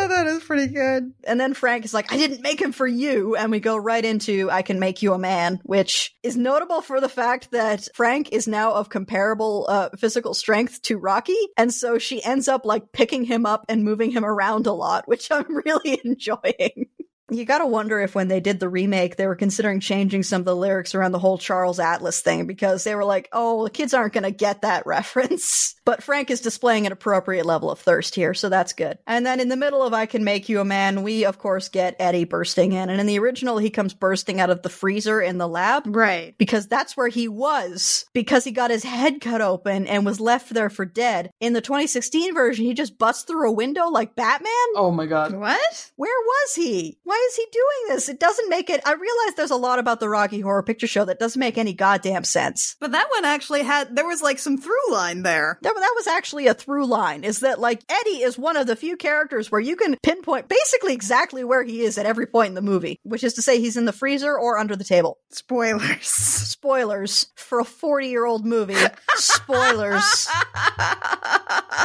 [0.09, 1.13] That is pretty good.
[1.25, 3.37] And then Frank is like, I didn't make him for you.
[3.37, 7.01] And we go right into I Can Make You a Man, which is notable for
[7.01, 11.37] the fact that Frank is now of comparable uh, physical strength to Rocky.
[11.57, 15.05] And so she ends up like picking him up and moving him around a lot,
[15.09, 16.89] which I'm really enjoying.
[17.31, 20.45] You gotta wonder if when they did the remake, they were considering changing some of
[20.45, 23.95] the lyrics around the whole Charles Atlas thing because they were like, oh, the kids
[23.95, 25.75] aren't gonna get that reference.
[25.85, 28.99] But Frank is displaying an appropriate level of thirst here, so that's good.
[29.07, 31.69] And then in the middle of I Can Make You a Man, we of course
[31.69, 32.89] get Eddie bursting in.
[32.89, 36.35] And in the original, he comes bursting out of the freezer in the lab Right.
[36.39, 40.53] because that's where he was because he got his head cut open and was left
[40.55, 41.31] there for dead.
[41.41, 44.51] In the 2016 version, he just busts through a window like Batman.
[44.77, 45.35] Oh my god.
[45.35, 45.91] What?
[45.97, 46.99] Where was he?
[47.05, 48.09] Why is he doing this?
[48.09, 48.81] It doesn't make it.
[48.87, 51.75] I realize there's a lot about the Rocky Horror Picture Show that doesn't make any
[51.75, 52.77] goddamn sense.
[52.81, 55.59] But that one actually had there was like some through line there.
[55.63, 58.77] That, that was actually a through line is that like Eddie is one of the
[58.77, 62.55] few characters where you can pinpoint basically exactly where he is at every point in
[62.55, 65.19] the movie, which is to say he's in the freezer or under the table.
[65.31, 66.07] Spoilers.
[66.07, 68.75] Spoilers for a 40 year old movie.
[69.15, 70.29] Spoilers.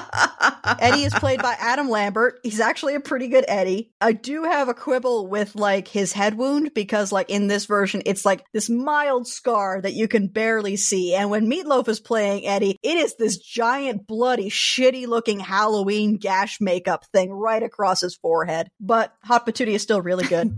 [0.80, 2.40] Eddie is played by Adam Lambert.
[2.44, 3.92] He's actually a pretty good Eddie.
[4.02, 8.02] I do have a quibble with like his head wound because like in this version,
[8.06, 11.14] it's like this mild scar that you can barely see.
[11.14, 16.60] And when Meatloaf is playing Eddie, it is this giant, bloody, shitty looking Halloween gash
[16.62, 18.70] makeup thing right across his forehead.
[18.80, 20.56] But Hot Patootie is still really good.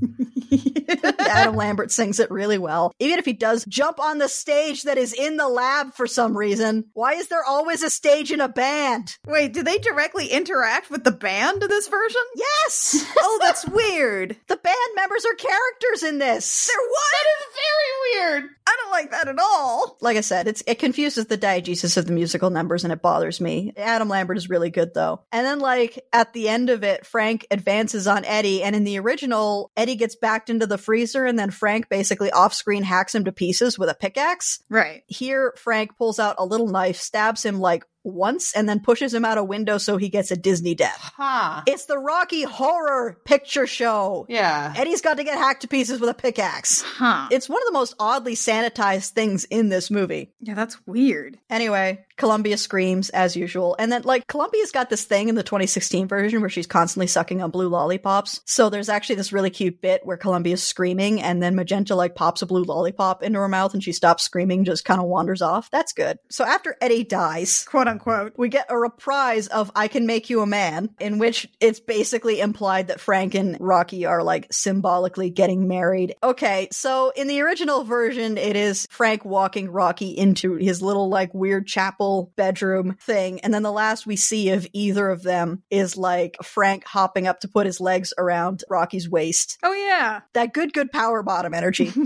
[1.20, 2.92] Adam Lambert sings it really well.
[3.00, 6.36] Even if he does jump on the stage that is in the lab for some
[6.36, 9.18] reason, why is there always a stage in a band?
[9.26, 12.22] Wait, did they direct directly interact with the band in this version?
[12.36, 13.06] Yes!
[13.24, 14.36] Oh, that's weird.
[14.48, 16.68] the band members are characters in this.
[16.68, 17.12] They're what?
[17.12, 18.50] That is very weird.
[18.68, 19.98] I don't like that at all.
[20.02, 23.40] like I said, it's it confuses the diegesis of the musical numbers and it bothers
[23.40, 23.74] me.
[23.78, 25.22] Adam Lambert is really good though.
[25.32, 29.00] And then like at the end of it, Frank advances on Eddie, and in the
[29.00, 33.26] original, Eddie gets backed into the freezer, and then Frank basically off screen hacks him
[33.26, 34.64] to pieces with a pickaxe.
[34.70, 35.04] Right.
[35.08, 39.26] Here, Frank pulls out a little knife, stabs him like once, and then pushes him
[39.26, 41.12] out a window so he gets a Disney death.
[41.16, 41.62] Huh.
[41.68, 44.26] It's the Rocky Horror Picture Show.
[44.30, 44.74] Yeah.
[44.76, 46.82] Eddie's got to get hacked to pieces with a pickaxe.
[46.82, 47.28] Huh.
[47.32, 50.34] It's one of the most oddly sanitized things in this movie.
[50.40, 51.38] yeah, that's weird.
[51.50, 53.76] Anyway, Columbia screams as usual.
[53.80, 57.42] And then, like, Columbia's got this thing in the 2016 version where she's constantly sucking
[57.42, 58.42] on blue lollipops.
[58.46, 62.42] So there's actually this really cute bit where Columbia's screaming and then Magenta, like, pops
[62.42, 65.70] a blue lollipop into her mouth and she stops screaming, just kind of wanders off.
[65.72, 66.18] That's good.
[66.30, 68.34] So after Eddie dies, Quote unquote.
[68.38, 72.40] we get a reprise of I Can Make You a Man, in which it's basically
[72.40, 76.16] implied that Frank and Rocky are like symbolically getting married.
[76.24, 81.34] Okay, so in the original version, it is Frank walking Rocky into his little like
[81.34, 83.40] weird chapel bedroom thing.
[83.42, 87.42] And then the last we see of either of them is like Frank hopping up
[87.42, 89.58] to put his legs around Rocky's waist.
[89.64, 90.22] Oh, yeah.
[90.34, 91.92] That good, good power bottom energy.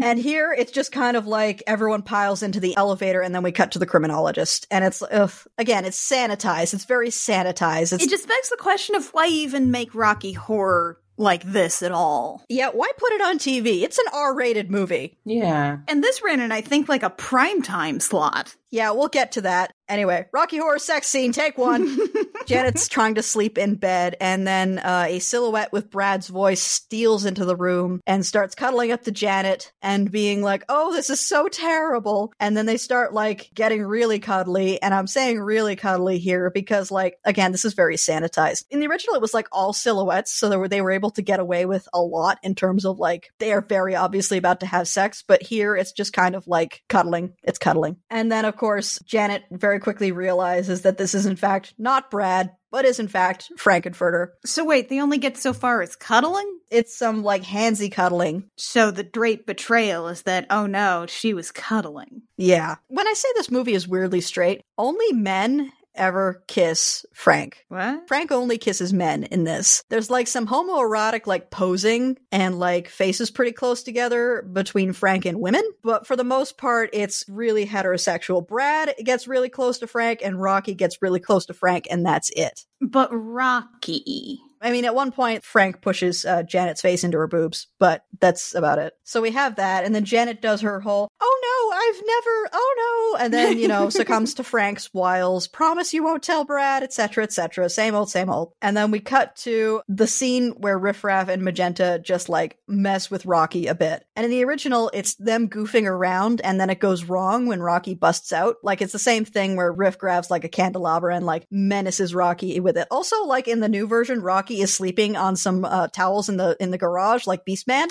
[0.00, 3.52] And here it's just kind of like everyone piles into the elevator and then we
[3.52, 4.66] cut to the criminologist.
[4.70, 6.74] And it's, ugh, again, it's sanitized.
[6.74, 7.92] It's very sanitized.
[7.92, 11.90] It's, it just begs the question of why even make Rocky Horror like this at
[11.90, 12.44] all.
[12.48, 13.82] yeah, why put it on TV?
[13.82, 15.18] It's an R rated movie.
[15.24, 15.78] Yeah.
[15.88, 18.54] And this ran in, I think, like a prime time slot.
[18.70, 19.72] Yeah, we'll get to that.
[19.88, 21.98] Anyway, Rocky Horror sex scene, take one.
[22.46, 27.24] Janet's trying to sleep in bed, and then uh, a silhouette with Brad's voice steals
[27.24, 31.20] into the room and starts cuddling up to Janet and being like, oh, this is
[31.20, 32.32] so terrible.
[32.38, 34.80] And then they start like getting really cuddly.
[34.82, 38.64] And I'm saying really cuddly here because, like, again, this is very sanitized.
[38.70, 41.22] In the original, it was like all silhouettes, so they were, they were able to
[41.22, 44.66] get away with a lot in terms of like, they are very obviously about to
[44.66, 47.32] have sex, but here it's just kind of like cuddling.
[47.42, 47.96] It's cuddling.
[48.10, 52.50] And then, of course, Janet very quickly realizes that this is in fact not Brad,
[52.70, 54.28] but is in fact Frank-N-Furter.
[54.44, 56.58] So wait, they only get so far as cuddling?
[56.70, 58.44] It's some like handsy cuddling.
[58.56, 62.22] So the Drape betrayal is that, oh no, she was cuddling.
[62.36, 62.76] Yeah.
[62.88, 67.64] When I say this movie is weirdly straight, only men ever kiss Frank.
[67.68, 68.08] What?
[68.08, 69.82] Frank only kisses men in this.
[69.90, 75.40] There's like some homoerotic like posing and like faces pretty close together between Frank and
[75.40, 78.46] women, but for the most part it's really heterosexual.
[78.46, 82.30] Brad gets really close to Frank and Rocky gets really close to Frank and that's
[82.30, 82.64] it.
[82.80, 84.40] But Rocky.
[84.60, 88.54] I mean, at one point, Frank pushes uh, Janet's face into her boobs, but that's
[88.54, 88.94] about it.
[89.04, 91.47] So we have that, and then Janet does her whole, oh no,
[91.78, 96.24] I've never, oh no, and then, you know, succumbs to Frank's wiles, promise you won't
[96.24, 98.52] tell Brad, etc., etc., same old, same old.
[98.60, 103.12] And then we cut to the scene where Riff Raff and Magenta just like mess
[103.12, 104.04] with Rocky a bit.
[104.16, 107.94] And in the original, it's them goofing around, and then it goes wrong when Rocky
[107.94, 108.56] busts out.
[108.64, 112.58] Like, it's the same thing where Riff grabs like a candelabra and like menaces Rocky
[112.58, 112.88] with it.
[112.90, 116.56] Also, like in the new version, Rocky is sleeping on some uh, towels in the
[116.58, 117.88] in the garage like Beastman.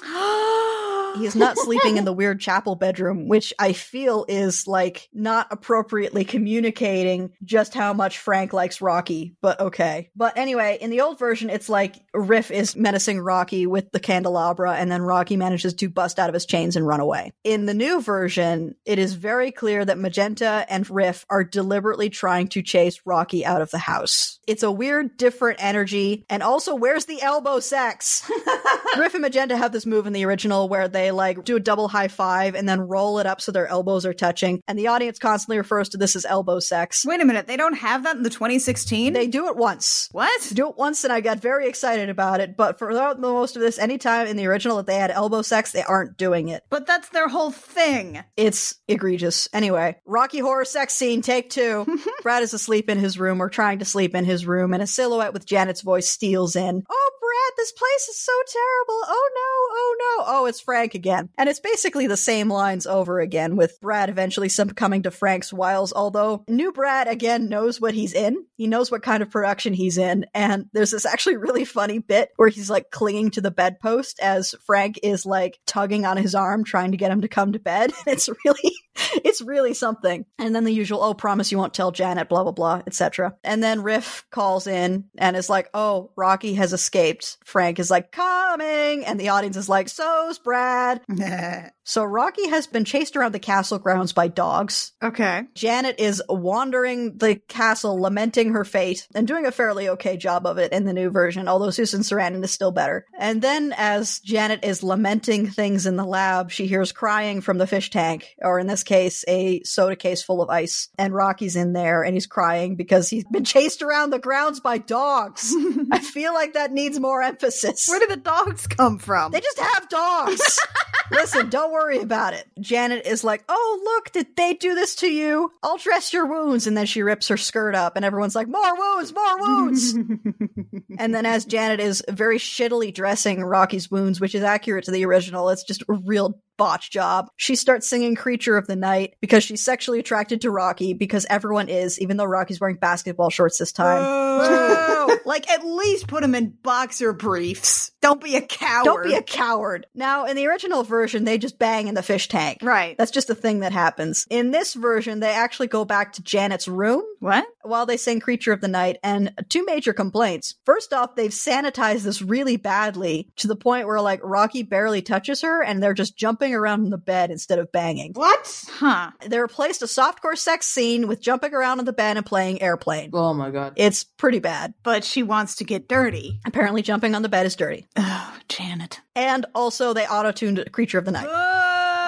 [1.18, 6.26] He's not sleeping in the weird chapel bedroom, which I feel is like not appropriately
[6.26, 10.10] communicating just how much Frank likes Rocky, but okay.
[10.16, 14.76] But anyway, in the old version, it's like Riff is menacing Rocky with the candelabra,
[14.76, 17.32] and then Rocky manages to bust out of his chains and run away.
[17.44, 22.48] In the new version, it is very clear that Magenta and Riff are deliberately trying
[22.50, 24.40] to chase Rocky out of the house.
[24.48, 28.30] It's a weird, different energy, and also, where's the elbow sex?
[28.98, 31.88] Riff and Magenta have this move in the original where they like do a double
[31.88, 34.62] high five and then roll it up so their elbows are touching.
[34.68, 37.06] And the audience constantly refers to this as elbow sex.
[37.06, 39.14] Wait a minute, they don't have that in the 2016?
[39.14, 40.10] They do it once.
[40.12, 40.42] what?
[40.44, 42.58] They do it once and I got very excited about it.
[42.58, 45.72] But for the most of this, anytime in the original that they had elbow sex,
[45.72, 46.64] they aren't doing it.
[46.70, 48.24] But that's their whole thing.
[48.36, 49.48] It's egregious.
[49.54, 51.86] Anyway, Rocky Horror sex scene, take two.
[52.24, 54.88] Brad is asleep in his room or trying to sleep in his room, and a
[54.88, 56.84] silhouette with Janet's voice steals in.
[56.90, 59.04] Oh, Brad, this place is so terrible.
[59.06, 60.24] Oh no, oh no.
[60.28, 61.28] Oh, it's Frank again.
[61.38, 65.92] And it's basically the same lines over again, with Brad eventually succumbing to Frank's wiles,
[65.92, 68.46] although new Brad again knows what he's in.
[68.56, 70.26] He knows what kind of production he's in.
[70.34, 74.56] And there's this actually really funny bit where he's like clinging to the bedpost as
[74.66, 77.92] Frank is like tugging on his arm, trying to get him to come to bed.
[78.08, 78.74] And It's really,
[79.26, 80.26] it's really something.
[80.38, 83.36] And then the usual, oh, promise you won't tell Janet, blah, blah, blah, etc.
[83.44, 87.38] And then Riff calls in and is like, oh, Rocky has escaped.
[87.46, 89.06] Frank is like, coming.
[89.06, 91.02] And the audience is like, so's Brad.
[91.88, 94.92] So Rocky has been chased around the castle grounds by dogs.
[95.02, 95.44] okay.
[95.56, 100.58] Janet is wandering the castle, lamenting her fate, and doing a fairly okay job of
[100.58, 103.06] it in the new version, although Susan Sarandon is still better.
[103.18, 107.68] And then, as Janet is lamenting things in the lab, she hears crying from the
[107.68, 108.97] fish tank, or in this case,
[109.28, 110.90] a soda case full of ice.
[110.98, 114.78] And Rocky's in there, and he's crying because he's been chased around the grounds by
[114.78, 115.54] dogs.
[115.92, 117.88] I feel like that needs more emphasis.
[117.88, 119.32] Where did the dogs come from?
[119.32, 120.60] They just have dogs.
[121.12, 122.46] Listen, don't worry about it.
[122.60, 125.52] Janet is like, Oh, look, did they do this to you?
[125.64, 126.68] I'll dress your wounds.
[126.68, 129.94] And then she rips her skirt up, and everyone's like, More wounds, more wounds.
[131.00, 135.06] and then, as Janet is very shittily dressing Rocky's wounds, which is accurate to the
[135.06, 137.30] original, it's just a real botch job.
[137.36, 141.70] She starts singing Creature of the Night because she's sexually attracted to Rocky because everyone
[141.70, 144.02] is, even though Rocky's wearing basketball shorts this time.
[144.02, 145.18] Whoa.
[145.26, 147.92] like, at least put him in boxer briefs.
[148.02, 148.86] Don't be a coward.
[148.86, 149.88] Don't be a coward.
[149.96, 152.60] Now, in the original version, they just bang in the fish tank.
[152.62, 152.98] Right.
[152.98, 154.26] That's just a thing that happens.
[154.30, 157.46] In this version, they actually go back to Janet's room What?
[157.68, 160.56] While they sing Creature of the Night, and two major complaints.
[160.66, 165.42] First off, they've sanitized this really badly to the point where, like, Rocky barely touches
[165.42, 168.14] her, and they're just jumping around in the bed instead of banging.
[168.14, 168.66] What?
[168.70, 169.12] Huh.
[169.26, 173.12] They replaced a softcore sex scene with jumping around on the bed and playing Airplane.
[173.14, 173.74] Oh my god.
[173.76, 174.74] It's pretty bad.
[174.84, 176.40] But she wants to get dirty.
[176.46, 177.88] Apparently, jumping on the bed is dirty.
[177.96, 179.02] Oh, Janet.
[179.16, 181.28] And also, they auto tuned Creature of the Night.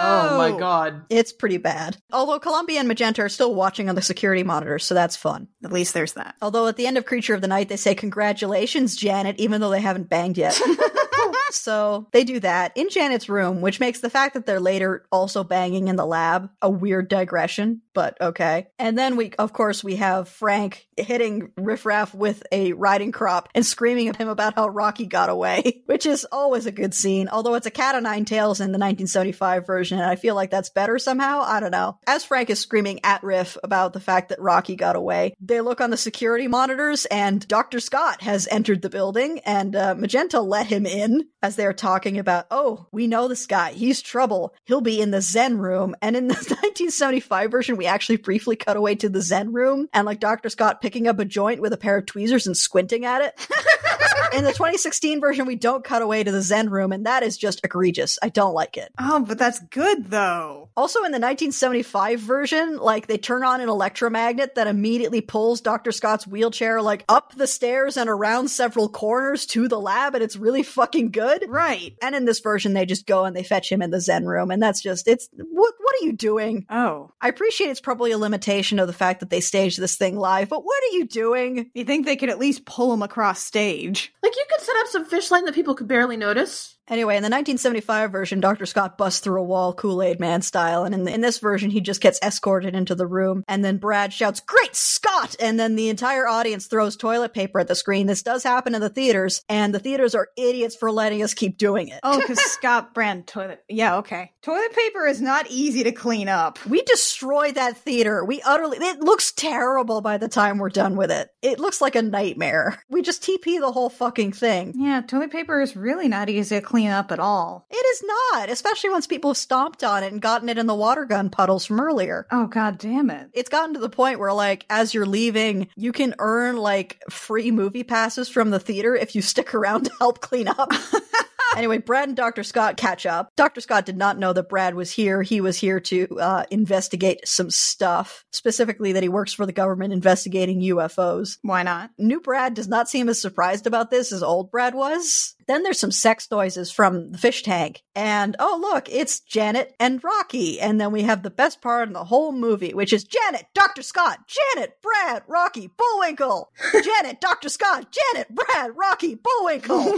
[0.02, 1.06] Oh my god.
[1.10, 1.98] It's pretty bad.
[2.12, 5.48] Although Columbia and Magenta are still watching on the security monitors, so that's fun.
[5.64, 6.36] At least there's that.
[6.42, 9.70] Although at the end of Creature of the Night, they say, Congratulations, Janet, even though
[9.70, 10.60] they haven't banged yet.
[11.52, 15.44] so they do that in Janet's room, which makes the fact that they're later also
[15.44, 18.68] banging in the lab a weird digression, but okay.
[18.78, 23.50] And then we, of course, we have Frank hitting Riff Raff with a riding crop
[23.56, 27.30] and screaming at him about how Rocky got away, which is always a good scene,
[27.30, 30.52] although it's a cat o' nine tails in the 1975 version, and I feel like
[30.52, 31.42] that's better somehow.
[31.42, 31.98] I don't know.
[32.08, 35.82] As Frank is screaming at Riff about the fact that Rocky got away, they look
[35.82, 37.80] on the security monitors, and Dr.
[37.80, 42.48] Scott has entered the building, and uh, Magenta let him in as they're talking about,
[42.52, 43.72] oh, we know this guy.
[43.72, 44.54] He's trouble.
[44.66, 45.96] He'll be in the Zen room.
[46.02, 50.06] And in the 1975 version, we actually briefly cut away to the Zen room and
[50.06, 50.50] like Dr.
[50.50, 53.48] Scott picking up a joint with a pair of tweezers and squinting at it.
[54.34, 57.38] in the 2016 version, we don't cut away to the Zen room, and that is
[57.38, 58.20] just egregious.
[58.22, 58.92] I don't like it.
[59.00, 59.79] Oh, but that's good
[60.10, 60.70] though.
[60.76, 65.92] Also, in the 1975 version, like they turn on an electromagnet that immediately pulls Dr.
[65.92, 70.36] Scott's wheelchair like up the stairs and around several corners to the lab, and it's
[70.36, 71.46] really fucking good.
[71.48, 71.96] Right.
[72.02, 74.52] And in this version, they just go and they fetch him in the Zen room,
[74.52, 76.66] and that's just it's what are you doing?
[76.70, 77.12] Oh.
[77.22, 80.50] I appreciate it's probably a limitation of the fact that they staged this thing live,
[80.50, 81.72] but what are you doing?
[81.74, 84.14] You think they could at least pull him across stage?
[84.24, 86.78] Like you could set up some fish line that people could barely notice.
[86.90, 88.66] Anyway, in the 1975 version, Dr.
[88.66, 91.82] Scott busts through a wall Kool Aid Man style, and in, in this version, he
[91.82, 95.36] just gets escorted into the room, and then Brad shouts, Great Scott!
[95.40, 98.08] And then the entire audience throws toilet paper at the screen.
[98.08, 101.60] This does happen in the theaters, and the theaters are idiots for letting us keep
[101.60, 102.00] doing it.
[102.02, 103.64] Oh, because Scott Brand toilet.
[103.70, 104.32] Yeah, okay.
[104.42, 106.64] Toilet paper is not easy to clean up.
[106.66, 108.24] We destroy that theater.
[108.24, 111.30] We utterly, it looks terrible by the time we're done with it.
[111.42, 112.82] It looks like a nightmare.
[112.90, 114.74] We just TP the whole fucking thing.
[114.76, 117.66] Yeah, toilet paper is really not easy to clean up at all.
[117.70, 120.76] It is not, especially once people have stomped on it and gotten it in the
[120.76, 122.28] water gun puddles from earlier.
[122.32, 123.30] Oh, god damn it.
[123.34, 127.52] It's gotten to the point where, like, as you're leaving, you can earn, like, free
[127.52, 130.72] movie passes from the theater if you stick around to help clean up.
[131.56, 132.44] Anyway, Brad and Dr.
[132.44, 133.30] Scott catch up.
[133.36, 133.62] Dr.
[133.62, 135.22] Scott did not know that Brad was here.
[135.22, 139.94] He was here to uh, investigate some stuff, specifically that he works for the government
[139.94, 141.38] investigating UFOs.
[141.42, 141.92] Why not?
[141.98, 145.36] New Brad does not seem as surprised about this as old Brad was.
[145.50, 147.82] Then there's some sex noises from the fish tank.
[147.96, 150.62] And oh, look, it's Janet and Rocky.
[150.62, 153.82] And then we have the best part in the whole movie, which is Janet, Dr.
[153.82, 156.52] Scott, Janet, Brad, Rocky, Bullwinkle.
[156.72, 157.50] Janet, Dr.
[157.50, 159.98] Scott, Janet, Brad, Rocky, Bullwinkle.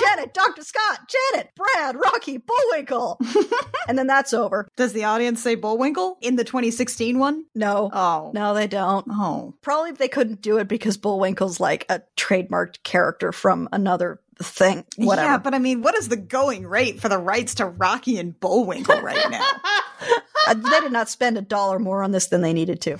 [0.00, 0.62] Janet, Dr.
[0.62, 3.20] Scott, Janet, Brad, Rocky, Bullwinkle.
[3.88, 4.66] and then that's over.
[4.76, 7.44] Does the audience say Bullwinkle in the 2016 one?
[7.54, 7.90] No.
[7.92, 8.30] Oh.
[8.32, 9.04] No, they don't.
[9.10, 9.52] Oh.
[9.60, 14.84] Probably they couldn't do it because Bullwinkle's like a trademarked character from another thing.
[14.96, 15.28] Whatever.
[15.28, 18.38] Yeah, but I mean, what is the going rate for the rights to Rocky and
[18.38, 19.46] Bullwinkle right now?
[20.46, 22.98] Uh, they did not spend a dollar more on this than they needed to.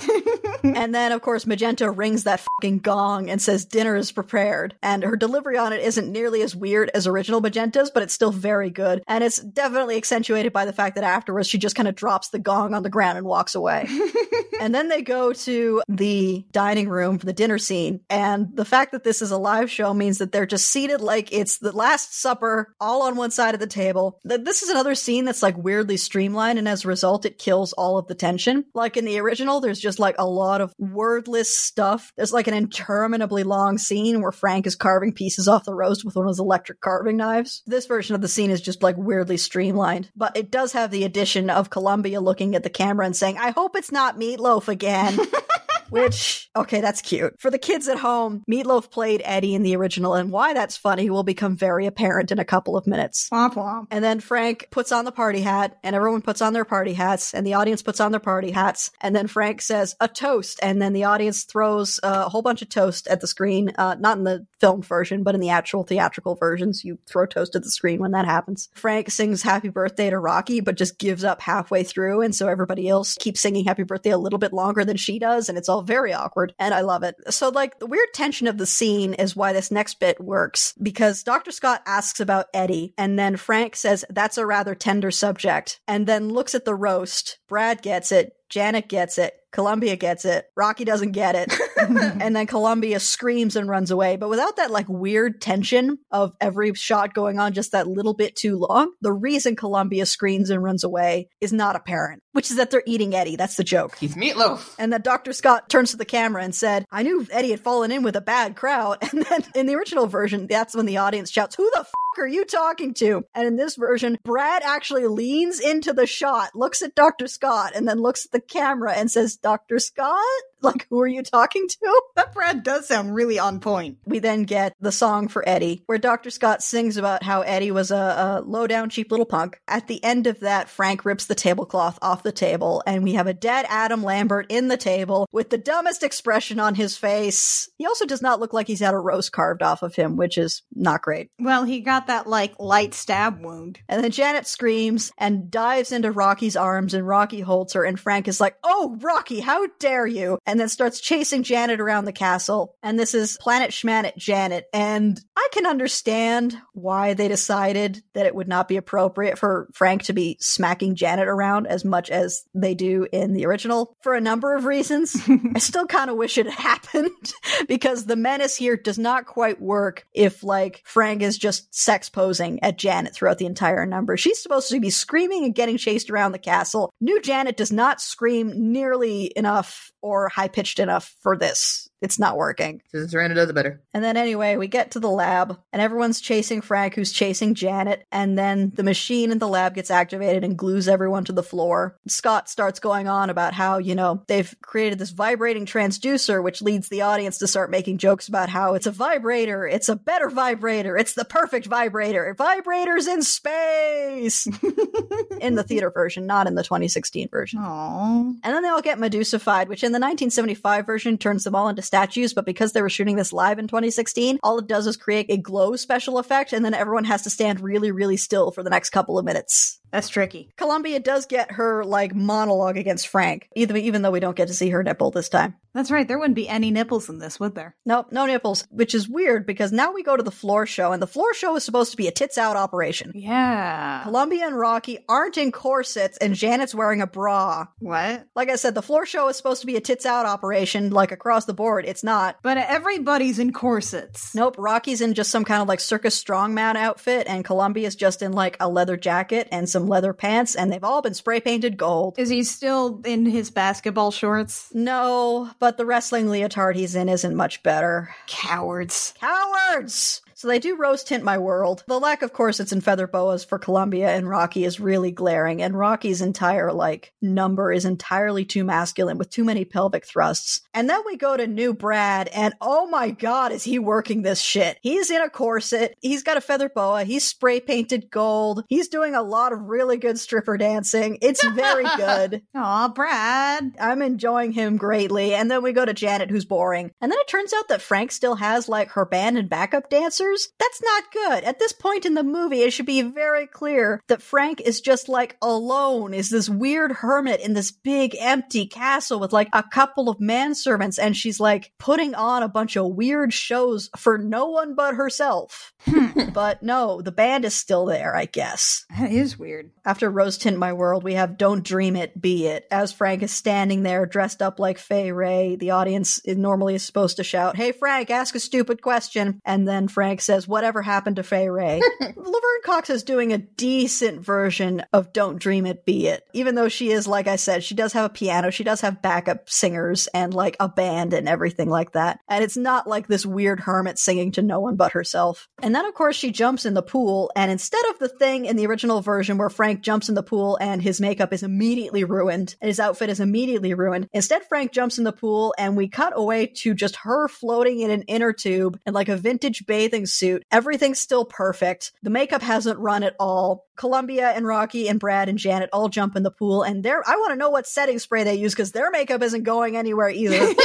[0.62, 4.74] and then, of course, Magenta rings that fucking gong and says dinner is prepared.
[4.82, 8.30] And her delivery on it isn't nearly as weird as original Magenta's, but it's still
[8.30, 9.02] very good.
[9.06, 12.38] And it's definitely accentuated by the fact that afterwards she just kind of drops the
[12.38, 13.88] gong on the ground and walks away.
[14.60, 18.00] and then they go to the dining room for the dinner scene.
[18.08, 21.32] And the fact that this is a live show means that they're just seated like
[21.32, 24.18] it's the Last Supper, all on one side of the table.
[24.24, 27.98] This is another scene that's like weirdly streamlined, and as a result, it kills all
[27.98, 28.64] of the tension.
[28.74, 32.12] Like in the original, there's just like a lot of wordless stuff.
[32.16, 36.16] There's like an interminably long scene where Frank is carving pieces off the roast with
[36.16, 37.62] one of his electric carving knives.
[37.66, 41.04] This version of the scene is just like weirdly streamlined, but it does have the
[41.04, 45.18] addition of Columbia looking at the camera and saying, I hope it's not meatloaf again.
[45.90, 47.40] Which, okay, that's cute.
[47.40, 51.10] For the kids at home, Meatloaf played Eddie in the original, and why that's funny
[51.10, 53.28] will become very apparent in a couple of minutes.
[53.32, 53.86] Womp womp.
[53.90, 57.34] And then Frank puts on the party hat, and everyone puts on their party hats,
[57.34, 58.90] and the audience puts on their party hats.
[59.00, 60.60] And then Frank says, a toast.
[60.62, 64.18] And then the audience throws a whole bunch of toast at the screen, uh, not
[64.18, 66.84] in the film version, but in the actual theatrical versions.
[66.84, 68.68] You throw toast at the screen when that happens.
[68.74, 72.22] Frank sings happy birthday to Rocky, but just gives up halfway through.
[72.22, 75.48] And so everybody else keeps singing happy birthday a little bit longer than she does.
[75.48, 76.54] And it's all very awkward.
[76.58, 77.16] And I love it.
[77.30, 81.22] So, like, the weird tension of the scene is why this next bit works because
[81.22, 81.50] Dr.
[81.50, 82.94] Scott asks about Eddie.
[82.98, 85.80] And then Frank says, that's a rather tender subject.
[85.86, 87.38] And then looks at the roast.
[87.48, 88.32] Brad gets it.
[88.48, 89.34] Janet gets it.
[89.54, 90.46] Columbia gets it.
[90.56, 91.54] Rocky doesn't get it.
[91.78, 94.16] and then Columbia screams and runs away.
[94.16, 98.34] But without that like weird tension of every shot going on just that little bit
[98.34, 102.72] too long, the reason Columbia screams and runs away is not apparent, which is that
[102.72, 103.36] they're eating Eddie.
[103.36, 103.96] That's the joke.
[103.96, 104.74] He's meatloaf.
[104.76, 105.32] And that Dr.
[105.32, 108.20] Scott turns to the camera and said, I knew Eddie had fallen in with a
[108.20, 108.98] bad crowd.
[109.14, 112.26] And then in the original version, that's when the audience shouts, Who the f- are
[112.26, 113.22] you talking to?
[113.34, 117.28] And in this version, Brad actually leans into the shot, looks at Dr.
[117.28, 119.78] Scott, and then looks at the camera and says, Dr.
[119.78, 120.42] Scott?
[120.64, 122.00] Like, who are you talking to?
[122.14, 123.98] That Brad does sound really on point.
[124.06, 126.30] We then get the song for Eddie, where Dr.
[126.30, 129.60] Scott sings about how Eddie was a, a low down, cheap little punk.
[129.66, 133.26] At the end of that, Frank rips the tablecloth off the table, and we have
[133.26, 137.68] a dead Adam Lambert in the table with the dumbest expression on his face.
[137.78, 140.38] He also does not look like he's had a roast carved off of him, which
[140.38, 141.30] is not great.
[141.40, 143.80] Well, he got that like light stab wound.
[143.88, 148.28] And then Janet screams and dives into Rocky's arms, and Rocky holds her, and Frank
[148.28, 150.38] is like, Oh, Rocky, how dare you?
[150.46, 152.76] And then starts chasing Janet around the castle.
[152.82, 154.66] And this is Planet Schmanet Janet.
[154.72, 160.04] And I can understand why they decided that it would not be appropriate for Frank
[160.04, 164.20] to be smacking Janet around as much as they do in the original for a
[164.20, 165.16] number of reasons.
[165.54, 167.32] I still kind of wish it happened
[167.68, 172.62] because the menace here does not quite work if like Frank is just sex posing
[172.62, 174.16] at Janet throughout the entire number.
[174.16, 176.92] She's supposed to be screaming and getting chased around the castle.
[177.00, 181.88] New Janet does not scream nearly enough or high pitched enough for this.
[182.04, 182.82] It's not working.
[182.92, 183.80] Susan Sarandon does it better.
[183.94, 188.06] And then anyway, we get to the lab and everyone's chasing Frank, who's chasing Janet.
[188.12, 191.96] And then the machine in the lab gets activated and glues everyone to the floor.
[192.06, 196.88] Scott starts going on about how, you know, they've created this vibrating transducer, which leads
[196.88, 200.96] the audience to start making jokes about how it's a vibrator, it's a better vibrator,
[200.96, 204.46] it's the perfect vibrator, vibrators in space.
[205.40, 207.60] in the theater version, not in the 2016 version.
[207.60, 208.34] Aww.
[208.42, 211.82] And then they all get Medusified, which in the 1975 version turns them all into
[211.94, 215.26] statues, but because they were shooting this live in 2016, all it does is create
[215.28, 218.70] a glow special effect, and then everyone has to stand really, really still for the
[218.70, 219.78] next couple of minutes.
[219.94, 220.50] That's tricky.
[220.56, 224.54] Columbia does get her like monologue against Frank, even even though we don't get to
[224.54, 225.54] see her nipple this time.
[225.72, 226.06] That's right.
[226.06, 227.74] There wouldn't be any nipples in this, would there?
[227.84, 231.02] Nope, no nipples, which is weird because now we go to the floor show, and
[231.02, 233.12] the floor show is supposed to be a tits out operation.
[233.14, 234.02] Yeah.
[234.04, 237.66] Columbia and Rocky aren't in corsets, and Janet's wearing a bra.
[237.80, 238.26] What?
[238.36, 241.10] Like I said, the floor show is supposed to be a tits out operation, like
[241.10, 241.84] across the board.
[241.86, 242.38] It's not.
[242.42, 244.32] But everybody's in corsets.
[244.32, 248.32] Nope, Rocky's in just some kind of like circus strongman outfit, and Columbia's just in
[248.32, 252.18] like a leather jacket and some leather pants, and they've all been spray painted gold.
[252.18, 254.70] Is he still in his basketball shorts?
[254.72, 258.14] No, but the wrestling leotard he's in isn't much better.
[258.26, 259.14] Cowards.
[259.18, 260.22] Cowards!
[260.36, 261.84] So they do rose tint my world.
[261.86, 265.78] The lack of corsets and feather boas for Columbia and Rocky is really glaring, and
[265.78, 270.60] Rocky's entire like number is entirely too masculine with too many pelvic thrusts.
[270.72, 274.40] And then we go to new Brad, and oh my god, is he working this
[274.40, 274.78] shit?
[274.82, 279.14] He's in a corset, he's got a feather boa, he's spray painted gold, he's doing
[279.14, 281.18] a lot of really good stripper dancing.
[281.22, 282.42] It's very good.
[282.54, 283.74] Aw, Brad.
[283.80, 285.34] I'm enjoying him greatly.
[285.34, 286.90] And then we go to Janet, who's boring.
[287.00, 290.23] And then it turns out that Frank still has like her band and backup dancers
[290.58, 291.44] That's not good.
[291.44, 295.08] At this point in the movie, it should be very clear that Frank is just
[295.08, 300.08] like alone, is this weird hermit in this big empty castle with like a couple
[300.08, 304.74] of manservants, and she's like putting on a bunch of weird shows for no one
[304.74, 305.72] but herself.
[305.86, 306.30] Hmm.
[306.32, 308.84] but no, the band is still there, I guess.
[308.98, 309.70] That is weird.
[309.84, 312.66] After Rose Tint My World, we have Don't Dream It, Be It.
[312.70, 317.16] As Frank is standing there dressed up like Fay Wray, the audience normally is supposed
[317.16, 319.40] to shout, Hey Frank, ask a stupid question.
[319.44, 321.80] And then Frank says, Whatever happened to Fay Wray?
[322.00, 326.24] Laverne Cox is doing a decent version of Don't Dream It, Be It.
[326.32, 329.02] Even though she is, like I said, she does have a piano, she does have
[329.02, 332.20] backup singers and like a band and everything like that.
[332.28, 335.48] And it's not like this weird hermit singing to no one but herself.
[335.62, 338.56] And then, of course, she jumps in the pool, and instead of the thing in
[338.56, 342.56] the original version where Frank jumps in the pool and his makeup is immediately ruined
[342.60, 346.12] and his outfit is immediately ruined, instead, Frank jumps in the pool and we cut
[346.16, 350.44] away to just her floating in an inner tube and like a vintage bathing suit.
[350.50, 351.92] Everything's still perfect.
[352.02, 353.66] The makeup hasn't run at all.
[353.76, 357.16] Columbia and Rocky and Brad and Janet all jump in the pool, and they're, I
[357.16, 360.54] want to know what setting spray they use because their makeup isn't going anywhere either.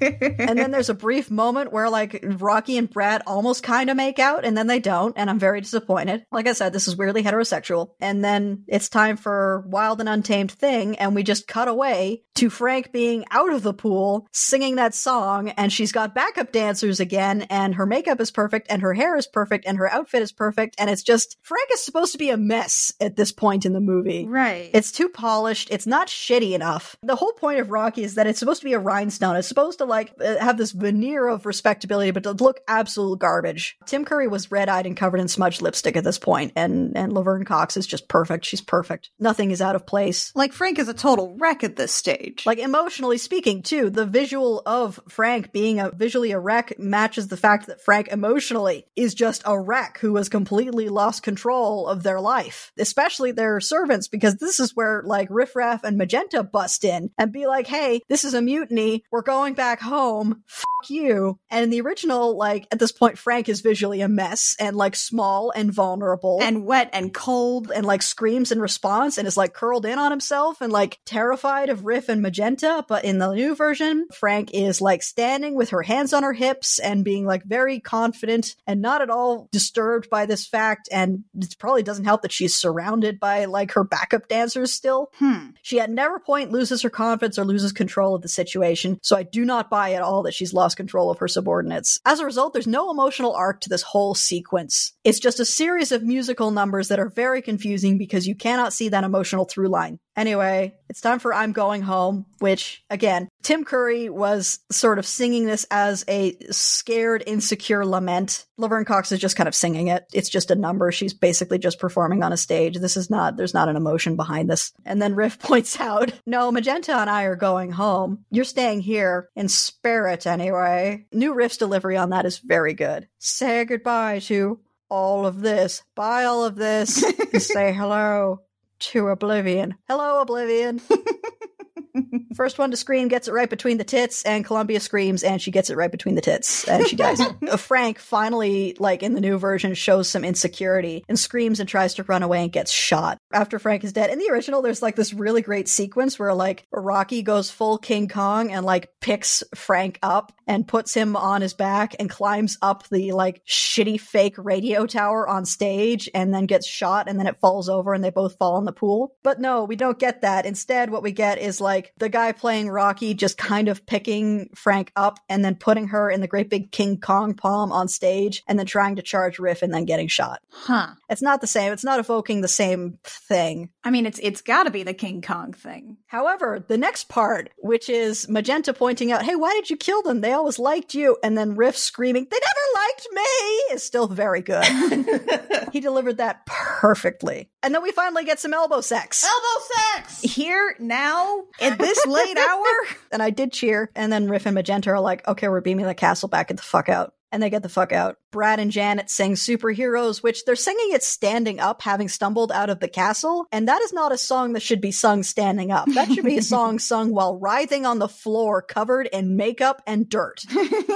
[0.00, 4.18] and then there's a brief moment where like Rocky and Brad almost kind of make
[4.18, 6.24] out and then they don't and I'm very disappointed.
[6.30, 7.90] Like I said, this is weirdly heterosexual.
[8.00, 12.50] And then it's time for Wild and Untamed Thing and we just cut away to
[12.50, 17.42] Frank being out of the pool singing that song and she's got backup dancers again
[17.42, 20.74] and her makeup is perfect and her hair is perfect and her outfit is perfect
[20.78, 23.80] and it's just Frank is supposed to be a mess at this point in the
[23.80, 24.26] movie.
[24.26, 24.70] Right.
[24.72, 25.68] It's too polished.
[25.70, 26.96] It's not shitty enough.
[27.02, 29.36] The whole point of Rocky is that it's supposed to be a rhinestone.
[29.36, 33.76] It's supposed to like uh, have this veneer of respectability, but to look absolute garbage.
[33.86, 37.44] Tim Curry was red-eyed and covered in smudged lipstick at this point, and and Laverne
[37.44, 38.44] Cox is just perfect.
[38.44, 39.10] She's perfect.
[39.18, 40.32] Nothing is out of place.
[40.34, 42.23] like Frank is a total wreck at this stage.
[42.46, 47.36] Like emotionally speaking, too, the visual of Frank being a visually a wreck matches the
[47.36, 52.20] fact that Frank emotionally is just a wreck who has completely lost control of their
[52.20, 57.10] life, especially their servants, because this is where like Riff Raff and Magenta bust in
[57.18, 59.04] and be like, hey, this is a mutiny.
[59.10, 60.42] We're going back home.
[60.46, 61.38] Fuck you.
[61.50, 64.96] And in the original, like at this point, Frank is visually a mess and like
[64.96, 67.70] small and vulnerable and wet and cold.
[67.74, 71.68] and like screams in response and is like curled in on himself and like terrified
[71.68, 72.84] of Riff and Magenta.
[72.88, 76.78] But in the new version, Frank is like standing with her hands on her hips
[76.78, 80.88] and being like very confident and not at all disturbed by this fact.
[80.90, 85.10] And it probably doesn't help that she's surrounded by like her backup dancers still.
[85.18, 85.50] Hmm.
[85.62, 89.22] She at never point loses her confidence or loses control of the situation, so I
[89.22, 92.00] do not buy at all that she's lost control of her subordinates.
[92.06, 94.93] As a result, there's no emotional arc to this whole sequence.
[95.04, 98.88] It's just a series of musical numbers that are very confusing because you cannot see
[98.88, 99.98] that emotional through line.
[100.16, 105.44] Anyway, it's time for I'm Going Home, which, again, Tim Curry was sort of singing
[105.44, 108.46] this as a scared, insecure lament.
[108.56, 110.06] Laverne Cox is just kind of singing it.
[110.14, 110.90] It's just a number.
[110.90, 112.78] She's basically just performing on a stage.
[112.78, 114.72] This is not, there's not an emotion behind this.
[114.86, 118.24] And then Riff points out, no, Magenta and I are going home.
[118.30, 121.04] You're staying here in spirit anyway.
[121.12, 123.06] New Riff's delivery on that is very good.
[123.18, 124.60] Say goodbye to
[124.94, 125.82] all of this.
[125.96, 127.04] Buy all of this.
[127.38, 128.42] say hello
[128.78, 129.74] to Oblivion.
[129.88, 130.80] Hello, Oblivion.
[132.34, 135.50] First one to scream gets it right between the tits, and Columbia screams, and she
[135.50, 137.20] gets it right between the tits, and she dies.
[137.50, 141.94] Uh, Frank finally, like in the new version, shows some insecurity and screams and tries
[141.94, 144.10] to run away and gets shot after Frank is dead.
[144.10, 148.08] In the original, there's like this really great sequence where like Rocky goes full King
[148.08, 152.88] Kong and like picks Frank up and puts him on his back and climbs up
[152.88, 157.40] the like shitty fake radio tower on stage and then gets shot and then it
[157.40, 159.16] falls over and they both fall in the pool.
[159.22, 160.46] But no, we don't get that.
[160.46, 164.92] Instead, what we get is like the guy playing Rocky just kind of picking Frank
[164.94, 168.58] up and then putting her in the great big King Kong palm on stage and
[168.58, 170.42] then trying to charge Riff and then getting shot.
[170.50, 170.88] Huh.
[171.08, 171.72] It's not the same.
[171.72, 173.70] It's not evoking the same thing.
[173.82, 175.96] I mean, it's it's got to be the King Kong thing.
[176.06, 180.20] However, the next part, which is Magenta pointing out, hey, why did you kill them?
[180.20, 181.16] They always liked you.
[181.24, 184.64] And then Riff screaming, they never liked me, is still very good.
[185.72, 187.50] he delivered that perfectly.
[187.64, 189.24] And then we finally get some elbow sex.
[189.24, 190.20] Elbow sex!
[190.20, 192.66] Here now at this late hour.
[193.10, 193.90] And I did cheer.
[193.96, 196.62] And then Riff and Magenta are like, okay, we're beaming the castle back get the
[196.62, 197.14] fuck out.
[197.34, 198.16] And they get the fuck out.
[198.30, 202.78] Brad and Janet sing Superheroes, which they're singing it standing up, having stumbled out of
[202.78, 203.46] the castle.
[203.50, 205.88] And that is not a song that should be sung standing up.
[205.94, 210.08] That should be a song sung while writhing on the floor, covered in makeup and
[210.08, 210.42] dirt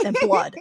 [0.05, 0.55] and blood.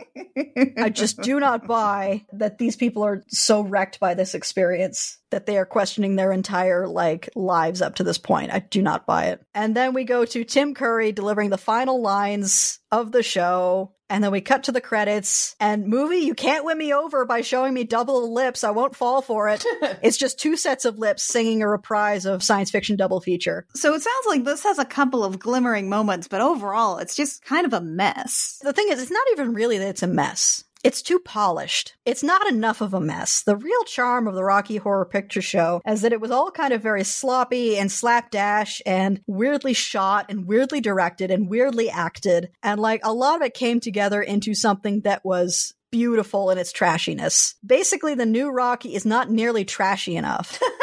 [0.77, 5.45] I just do not buy that these people are so wrecked by this experience that
[5.45, 8.53] they are questioning their entire like lives up to this point.
[8.53, 9.41] I do not buy it.
[9.53, 13.93] And then we go to Tim Curry delivering the final lines of the show.
[14.09, 17.41] And then we cut to the credits and movie, you can't win me over by
[17.41, 18.63] showing me double lips.
[18.63, 19.65] I won't fall for it.
[20.01, 23.65] it's just two sets of lips singing a reprise of science fiction double feature.
[23.75, 27.43] So it sounds like this has a couple of glimmering moments, but overall, it's just
[27.43, 28.59] kind of a mess.
[28.63, 30.63] The thing is, it's not even really that it's a mess.
[30.83, 31.95] It's too polished.
[32.05, 33.43] It's not enough of a mess.
[33.43, 36.73] The real charm of the Rocky Horror Picture Show is that it was all kind
[36.73, 42.51] of very sloppy and slapdash and weirdly shot and weirdly directed and weirdly acted.
[42.63, 46.73] And like a lot of it came together into something that was beautiful in its
[46.73, 47.55] trashiness.
[47.65, 50.61] Basically, the new Rocky is not nearly trashy enough.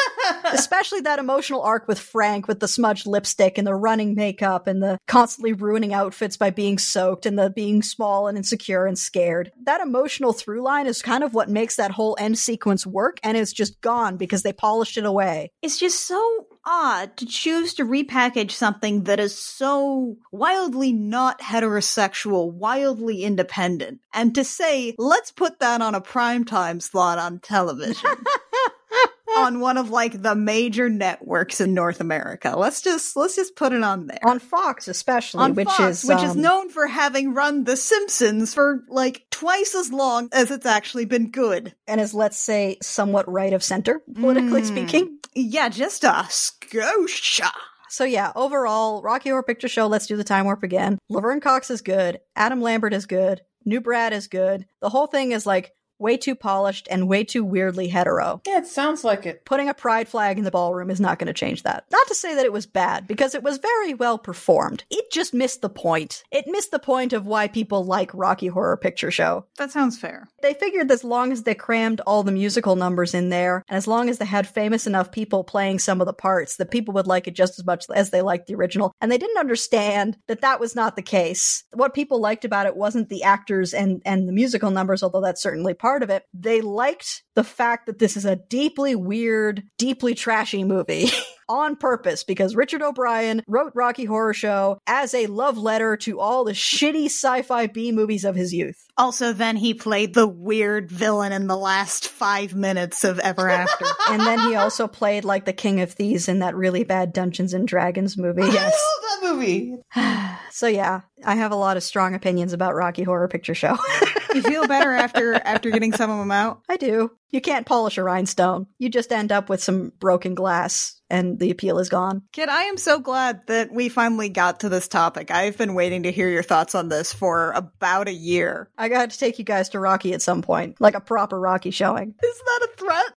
[0.53, 4.83] Especially that emotional arc with Frank with the smudged lipstick and the running makeup and
[4.83, 9.53] the constantly ruining outfits by being soaked and the being small and insecure and scared.
[9.64, 13.37] That emotional through line is kind of what makes that whole end sequence work and
[13.37, 15.51] it's just gone because they polished it away.
[15.62, 22.53] It's just so odd to choose to repackage something that is so wildly not heterosexual,
[22.53, 28.11] wildly independent, and to say, let's put that on a primetime slot on television.
[29.37, 32.55] on one of like the major networks in North America.
[32.57, 34.18] Let's just let's just put it on there.
[34.25, 37.77] On Fox especially, on which Fox, is which is um, known for having run The
[37.77, 41.75] Simpsons for like twice as long as it's actually been good.
[41.87, 44.66] and is let's say somewhat right of center politically Mm.
[44.66, 45.18] speaking.
[45.35, 47.51] Yeah, just a scotia.
[47.89, 50.99] So yeah, overall, Rocky Horror Picture Show, let's do the time warp again.
[51.09, 52.20] Laverne Cox is good.
[52.35, 53.41] Adam Lambert is good.
[53.64, 54.66] New Brad is good.
[54.81, 58.40] The whole thing is like way too polished and way too weirdly hetero.
[58.47, 59.45] Yeah, it sounds like it.
[59.45, 61.84] Putting a pride flag in the ballroom is not going to change that.
[61.90, 64.84] Not to say that it was bad, because it was very well performed.
[64.90, 66.24] It just missed the point.
[66.30, 69.47] It missed the point of why people like Rocky Horror Picture Show.
[69.59, 70.28] That sounds fair.
[70.42, 73.86] They figured as long as they crammed all the musical numbers in there, and as
[73.86, 77.07] long as they had famous enough people playing some of the parts, that people would
[77.07, 78.92] like it just as much as they liked the original.
[79.01, 81.64] And they didn't understand that that was not the case.
[81.72, 85.42] What people liked about it wasn't the actors and, and the musical numbers, although that's
[85.42, 86.24] certainly part of it.
[86.32, 91.09] They liked the fact that this is a deeply weird, deeply trashy movie.
[91.47, 96.43] On purpose, because Richard O'Brien wrote Rocky Horror Show as a love letter to all
[96.43, 98.82] the shitty sci fi B movies of his youth.
[98.97, 103.85] Also, then he played the weird villain in the last five minutes of Ever After.
[104.09, 107.53] and then he also played like the King of Thieves in that really bad Dungeons
[107.53, 108.41] and Dragons movie.
[108.41, 108.72] I Yes.
[108.72, 109.74] love that movie.
[110.51, 113.76] so yeah, I have a lot of strong opinions about Rocky Horror Picture Show.
[114.35, 116.62] you feel better after after getting some of them out?
[116.68, 117.11] I do.
[117.30, 118.66] You can't polish a rhinestone.
[118.78, 122.22] You just end up with some broken glass and the appeal is gone.
[122.32, 125.30] Kid, I am so glad that we finally got to this topic.
[125.30, 128.70] I've been waiting to hear your thoughts on this for about a year.
[128.78, 131.70] I got to take you guys to Rocky at some point, like a proper Rocky
[131.70, 132.14] showing.
[132.22, 133.12] Is that a threat?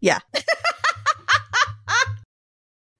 [0.00, 0.18] Yeah.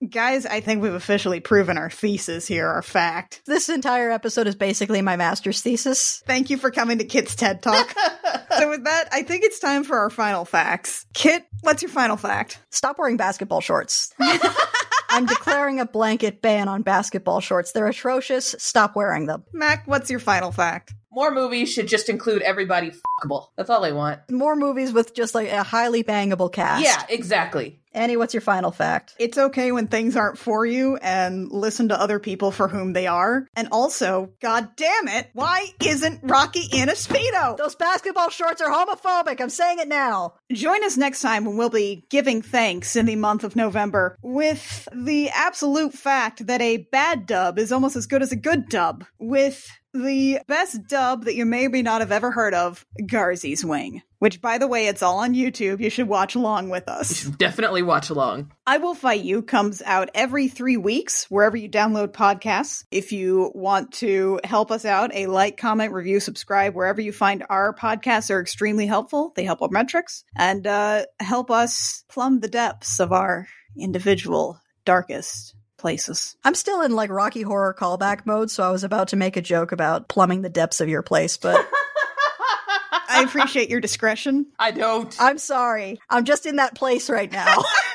[0.08, 3.40] Guys, I think we've officially proven our thesis here, our fact.
[3.46, 6.22] This entire episode is basically my master's thesis.
[6.26, 7.94] Thank you for coming to Kit's TED Talk.
[8.58, 11.06] so with that, I think it's time for our final facts.
[11.14, 12.58] Kit, what's your final fact?
[12.70, 14.12] Stop wearing basketball shorts.
[15.08, 17.70] I'm declaring a blanket ban on basketball shorts.
[17.70, 18.56] They're atrocious.
[18.58, 19.44] Stop wearing them.
[19.52, 20.94] Mac, what's your final fact?
[21.12, 23.48] More movies should just include everybody fuckable.
[23.56, 24.30] That's all I want.
[24.30, 26.82] More movies with just like a highly bangable cast.
[26.82, 27.78] Yeah, exactly.
[27.94, 29.14] Annie, what's your final fact?
[29.18, 33.06] It's okay when things aren't for you and listen to other people for whom they
[33.06, 33.46] are.
[33.54, 37.58] And also, god damn it, why isn't Rocky in a Speedo?
[37.58, 39.42] Those basketball shorts are homophobic.
[39.42, 40.36] I'm saying it now.
[40.50, 44.88] Join us next time when we'll be giving thanks in the month of November with
[44.94, 49.04] the absolute fact that a bad dub is almost as good as a good dub,
[49.18, 53.64] with the best dub that you may or may not have ever heard of, Garzey's
[53.64, 54.02] Wing.
[54.18, 55.80] Which, by the way, it's all on YouTube.
[55.80, 57.16] You should watch along with You us.
[57.16, 58.52] should definitely watch along.
[58.66, 62.84] I Will Fight You comes out every three weeks, wherever you download podcasts.
[62.92, 67.44] If you want to help us out, a like, comment, review, subscribe, wherever you find
[67.50, 69.32] our podcasts are extremely helpful.
[69.34, 75.56] They help our metrics and uh, help us plumb the depths of our individual darkest
[75.82, 76.36] places.
[76.44, 79.42] I'm still in like Rocky Horror callback mode, so I was about to make a
[79.42, 81.68] joke about plumbing the depths of your place, but
[83.10, 84.46] I appreciate your discretion.
[84.58, 85.14] I don't.
[85.20, 86.00] I'm sorry.
[86.08, 87.56] I'm just in that place right now.